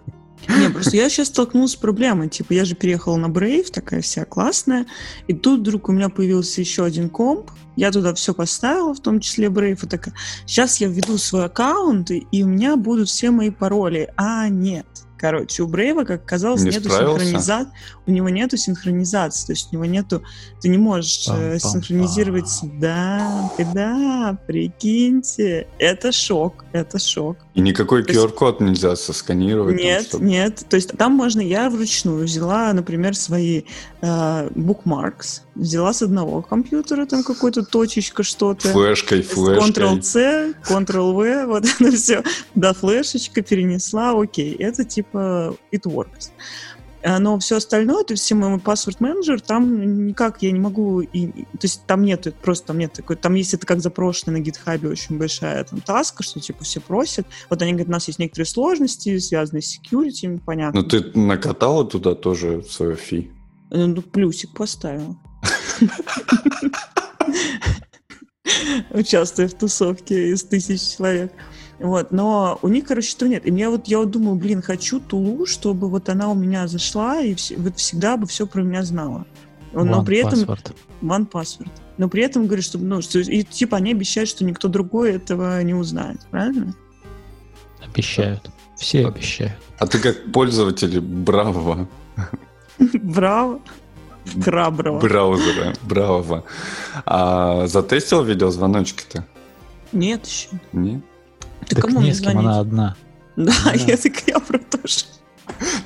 [0.49, 2.29] Не, просто я сейчас столкнулась с проблемой.
[2.29, 4.87] Типа, я же переехала на Brave, такая вся классная.
[5.27, 7.51] И тут вдруг у меня появился еще один комп.
[7.75, 9.85] Я туда все поставила, в том числе Brave.
[9.85, 10.15] И такая,
[10.47, 14.09] сейчас я введу свой аккаунт, и у меня будут все мои пароли.
[14.17, 14.87] А, нет
[15.19, 17.73] Короче, у Брейва, как оказалось, Не нету синхронизации.
[18.07, 20.23] У него нету синхронизации, то есть у него нету...
[20.61, 21.59] Ты не можешь э, Пам-пам-пам.
[21.59, 22.61] синхронизировать...
[22.79, 25.69] Да, ты да, прикиньте.
[25.79, 27.39] Это шок, это шок.
[27.57, 29.77] И никакой есть- QR-код нельзя сосканировать.
[29.77, 30.63] там, Нет, чтобы- нет.
[30.69, 31.41] То есть там можно...
[31.41, 33.63] Я вручную взяла, например, свои
[34.03, 38.69] э, bookmarks, взяла с одного компьютера, там какой-то точечка, что-то.
[38.69, 39.71] Флешкой, флешкой.
[39.71, 42.23] Ctrl-C, Ctrl-V, вот это все.
[42.55, 44.55] Да, флешечка перенесла, окей.
[44.57, 46.33] Это типа it works.
[47.07, 51.03] А, Но все остальное, то есть все мой паспорт менеджер, там никак я не могу,
[51.03, 54.41] и, то есть там нет, просто там нет такой, там есть это как запрошено на
[54.41, 57.25] гитхабе очень большая там таска, что типа все просят.
[57.49, 60.81] Вот они говорят, у нас есть некоторые сложности, связанные с security, понятно.
[60.81, 63.31] Ну, ты накатала туда тоже свое фи?
[63.71, 65.17] Ну, ну, плюсик поставил.
[68.91, 71.33] Участвуя в тусовке из тысяч человек.
[71.79, 73.47] Вот, но у них, короче, что нет.
[73.47, 77.21] И мне вот, я вот думаю, блин, хочу Тулу, чтобы вот она у меня зашла
[77.21, 79.27] и вс- вот всегда бы все про меня знала.
[79.75, 80.75] Но One при этом password.
[81.03, 81.69] one password.
[81.99, 85.63] Но при этом говорю, что, ну, что, и типа они обещают, что никто другой этого
[85.63, 86.75] не узнает, правильно?
[87.85, 88.51] Обещают.
[88.77, 89.09] Все Да.
[89.09, 89.55] обещают.
[89.79, 91.89] А ты как пользователь бравого
[92.79, 93.61] Браво.
[94.45, 94.99] Краброво.
[94.99, 96.45] браузера, бравого,
[97.05, 99.25] а затестил видеозвоночки-то?
[99.93, 100.49] Нет еще.
[100.73, 101.01] Нет?
[101.69, 102.49] Ты так кому не с кем, звонить?
[102.49, 102.97] она одна.
[103.37, 105.05] Да, я так я про то же.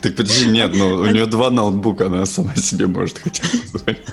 [0.01, 4.07] Так подожди, нет, ну у нее два ноутбука, она сама себе может хотя бы позвонить.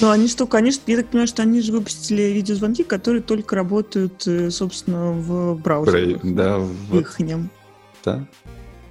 [0.00, 4.26] Ну, они что, конечно, я так понимаю, что они же выпустили видеозвонки, которые только работают,
[4.26, 6.16] э, собственно, в браузере.
[6.16, 7.50] Брей- Да, вот, Ихнем.
[8.04, 8.26] да.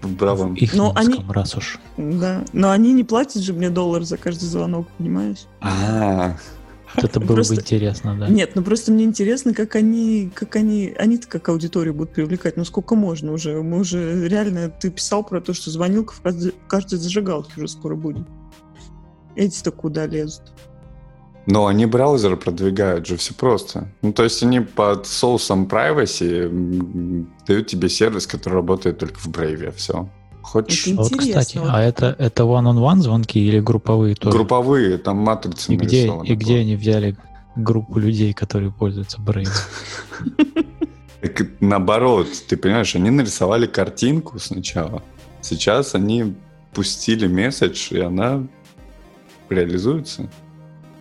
[0.02, 0.54] В бравом.
[0.54, 1.80] Их Но они- раз уж.
[1.98, 2.46] Да.
[2.54, 5.40] Но они не платят же мне доллар за каждый звонок, понимаешь?
[5.60, 6.38] А,
[6.96, 8.28] Вот это было Просто- бы интересно, да.
[8.28, 12.58] Нет, ну просто мне интересно, как они, как они, они-то как аудиторию будут привлекать.
[12.58, 13.62] Ну сколько можно уже?
[13.62, 17.68] Мы уже реально, ты писал про то, что звонилка в каждой, в каждой зажигалке уже
[17.68, 18.26] скоро будет.
[19.36, 20.52] Эти-то куда лезут?
[21.46, 23.88] Но они браузеры продвигают же все просто.
[24.02, 29.74] Ну, то есть они под соусом privacy дают тебе сервис, который работает только в Brave.
[29.76, 30.10] Все.
[30.42, 31.70] Хочешь Это вот, кстати, вот.
[31.72, 34.36] а это, это one-on-one звонки или групповые тоже?
[34.38, 36.28] групповые, там матрицы И где, нарисованы.
[36.28, 37.16] и где они взяли
[37.56, 39.50] группу людей, которые пользуются Brave?
[41.22, 45.04] Так наоборот, ты понимаешь, они нарисовали картинку сначала.
[45.42, 46.34] Сейчас они
[46.74, 48.48] пустили месседж, и она
[49.50, 50.30] реализуется.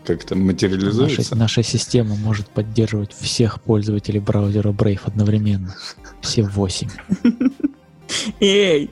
[0.05, 1.37] Как-то Наша, материализуется.
[1.37, 5.73] наша система может поддерживать всех пользователей браузера Brave одновременно.
[6.21, 6.89] Все восемь.
[8.41, 8.91] Эй!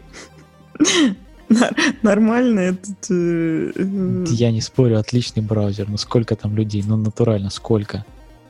[2.02, 3.10] Нормально этот...
[3.10, 6.82] э, э, Я не спорю, отличный браузер, но сколько там людей?
[6.86, 8.04] Ну, натурально, сколько?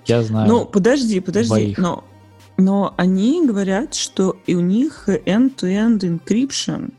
[0.06, 0.48] Я знаю.
[0.48, 1.48] Ну, подожди, подожди.
[1.48, 1.78] двоих.
[1.78, 2.04] Но,
[2.56, 6.92] но они говорят, что и у них end-to-end encryption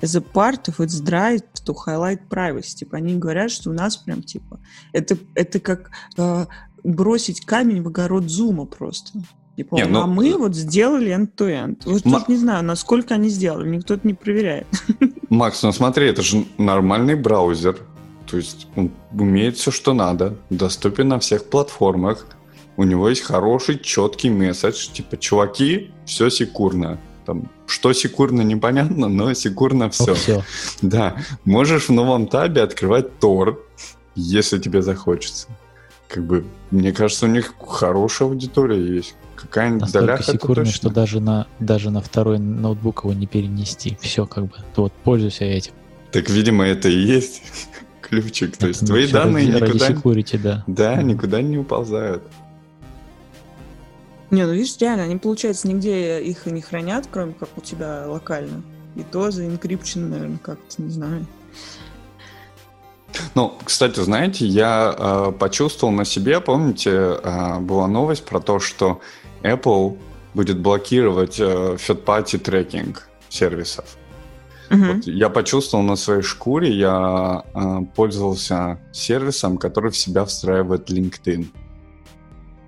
[0.00, 2.76] as a part of its drive to highlight privacy.
[2.76, 4.60] Типа они говорят, что у нас прям типа
[4.92, 6.46] это, это как э,
[6.84, 9.18] бросить камень в огород зума просто.
[9.56, 11.82] Типа, Не, ну, а мы вот сделали end-to-end.
[11.84, 14.66] Вот Ма- тут не знаю, насколько они сделали, никто это не проверяет.
[15.28, 17.78] Макс, ну смотри, это же нормальный браузер.
[18.28, 20.36] То есть он умеет все, что надо.
[20.50, 22.26] Доступен на всех платформах.
[22.76, 24.88] У него есть хороший, четкий месседж.
[24.92, 26.98] Типа, чуваки, все секурно.
[27.24, 30.14] Там, что секурно, непонятно, но секурно все.
[30.14, 30.42] все.
[30.82, 33.56] Да, можешь в новом табе открывать Tor,
[34.16, 35.46] если тебе захочется.
[36.08, 39.14] Как бы, мне кажется, у них хорошая аудитория есть.
[39.44, 43.96] Какая-нибудь Настолько секурный, что даже на, даже на второй ноутбук его не перенести.
[44.00, 44.56] Все как бы.
[44.74, 45.72] Ты вот пользуйся этим.
[46.12, 47.42] Так, видимо, это и есть
[48.00, 48.56] ключик.
[48.56, 50.64] То есть Это, ну, твои данные ради, ради никуда, security, да.
[50.66, 52.22] да, никуда не уползают.
[54.30, 58.04] Не, ну видишь, реально, они, получается, нигде их и не хранят, кроме как у тебя
[58.06, 58.62] локально.
[58.96, 61.26] И то за encryption, наверное, как-то, не знаю.
[63.34, 69.00] Ну, кстати, знаете, я э, почувствовал на себе, помните, э, была новость про то, что
[69.44, 69.98] Apple
[70.34, 73.96] будет блокировать э, third-party трекинг сервисов.
[74.70, 74.96] Мгм.
[74.96, 81.46] Вот я почувствовал на своей шкуре, я э, пользовался сервисом, который в себя встраивает LinkedIn.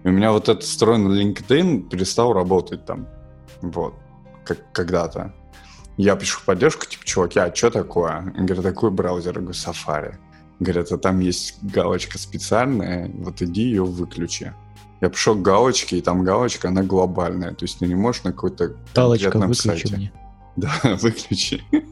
[0.05, 3.09] И у меня вот этот встроенный LinkedIn перестал работать там.
[3.63, 3.95] Вот.
[4.45, 5.35] Как когда-то.
[5.97, 8.33] Я пишу в поддержку, типа, чуваки, а что такое?
[8.37, 10.17] Говорят, такой браузер, я говорю, Safari.
[10.61, 14.53] Говорят, а там есть галочка специальная, вот иди ее выключи.
[15.01, 17.53] Я пришел к галочке, и там галочка, она глобальная.
[17.53, 19.97] То есть ты не можешь на какой-то Галочка выключи сайте.
[19.97, 20.13] мне.
[20.57, 20.71] Да,
[21.03, 21.63] выключи.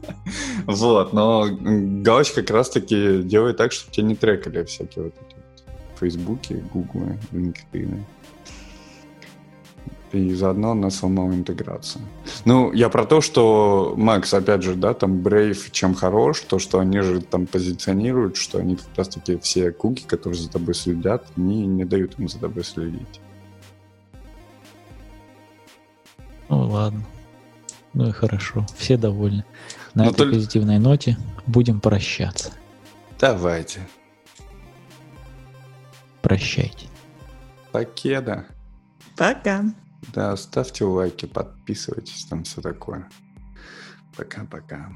[0.65, 5.99] Вот, но галочка как раз-таки делает так, чтобы тебя не трекали всякие вот эти вот
[5.99, 8.03] Фейсбуки, Гуглы, LinkedIn.
[10.15, 12.03] И заодно на саму интеграцию.
[12.45, 16.79] Ну, я про то, что, Макс, опять же, да, там Brave чем хорош, то, что
[16.79, 21.65] они же там позиционируют, что они как раз-таки все куки, которые за тобой следят, они
[21.67, 23.21] не дают им за тобой следить.
[26.49, 27.03] Ну, ладно.
[27.93, 28.65] Ну и хорошо.
[28.77, 29.45] Все довольны.
[29.93, 30.33] На Но этой только...
[30.35, 32.51] позитивной ноте будем прощаться.
[33.19, 33.79] Давайте.
[36.21, 36.87] Прощайте.
[37.71, 38.45] Покеда.
[39.15, 39.63] Пока.
[40.13, 43.09] Да, ставьте лайки, подписывайтесь, там все такое.
[44.15, 44.91] Пока-пока.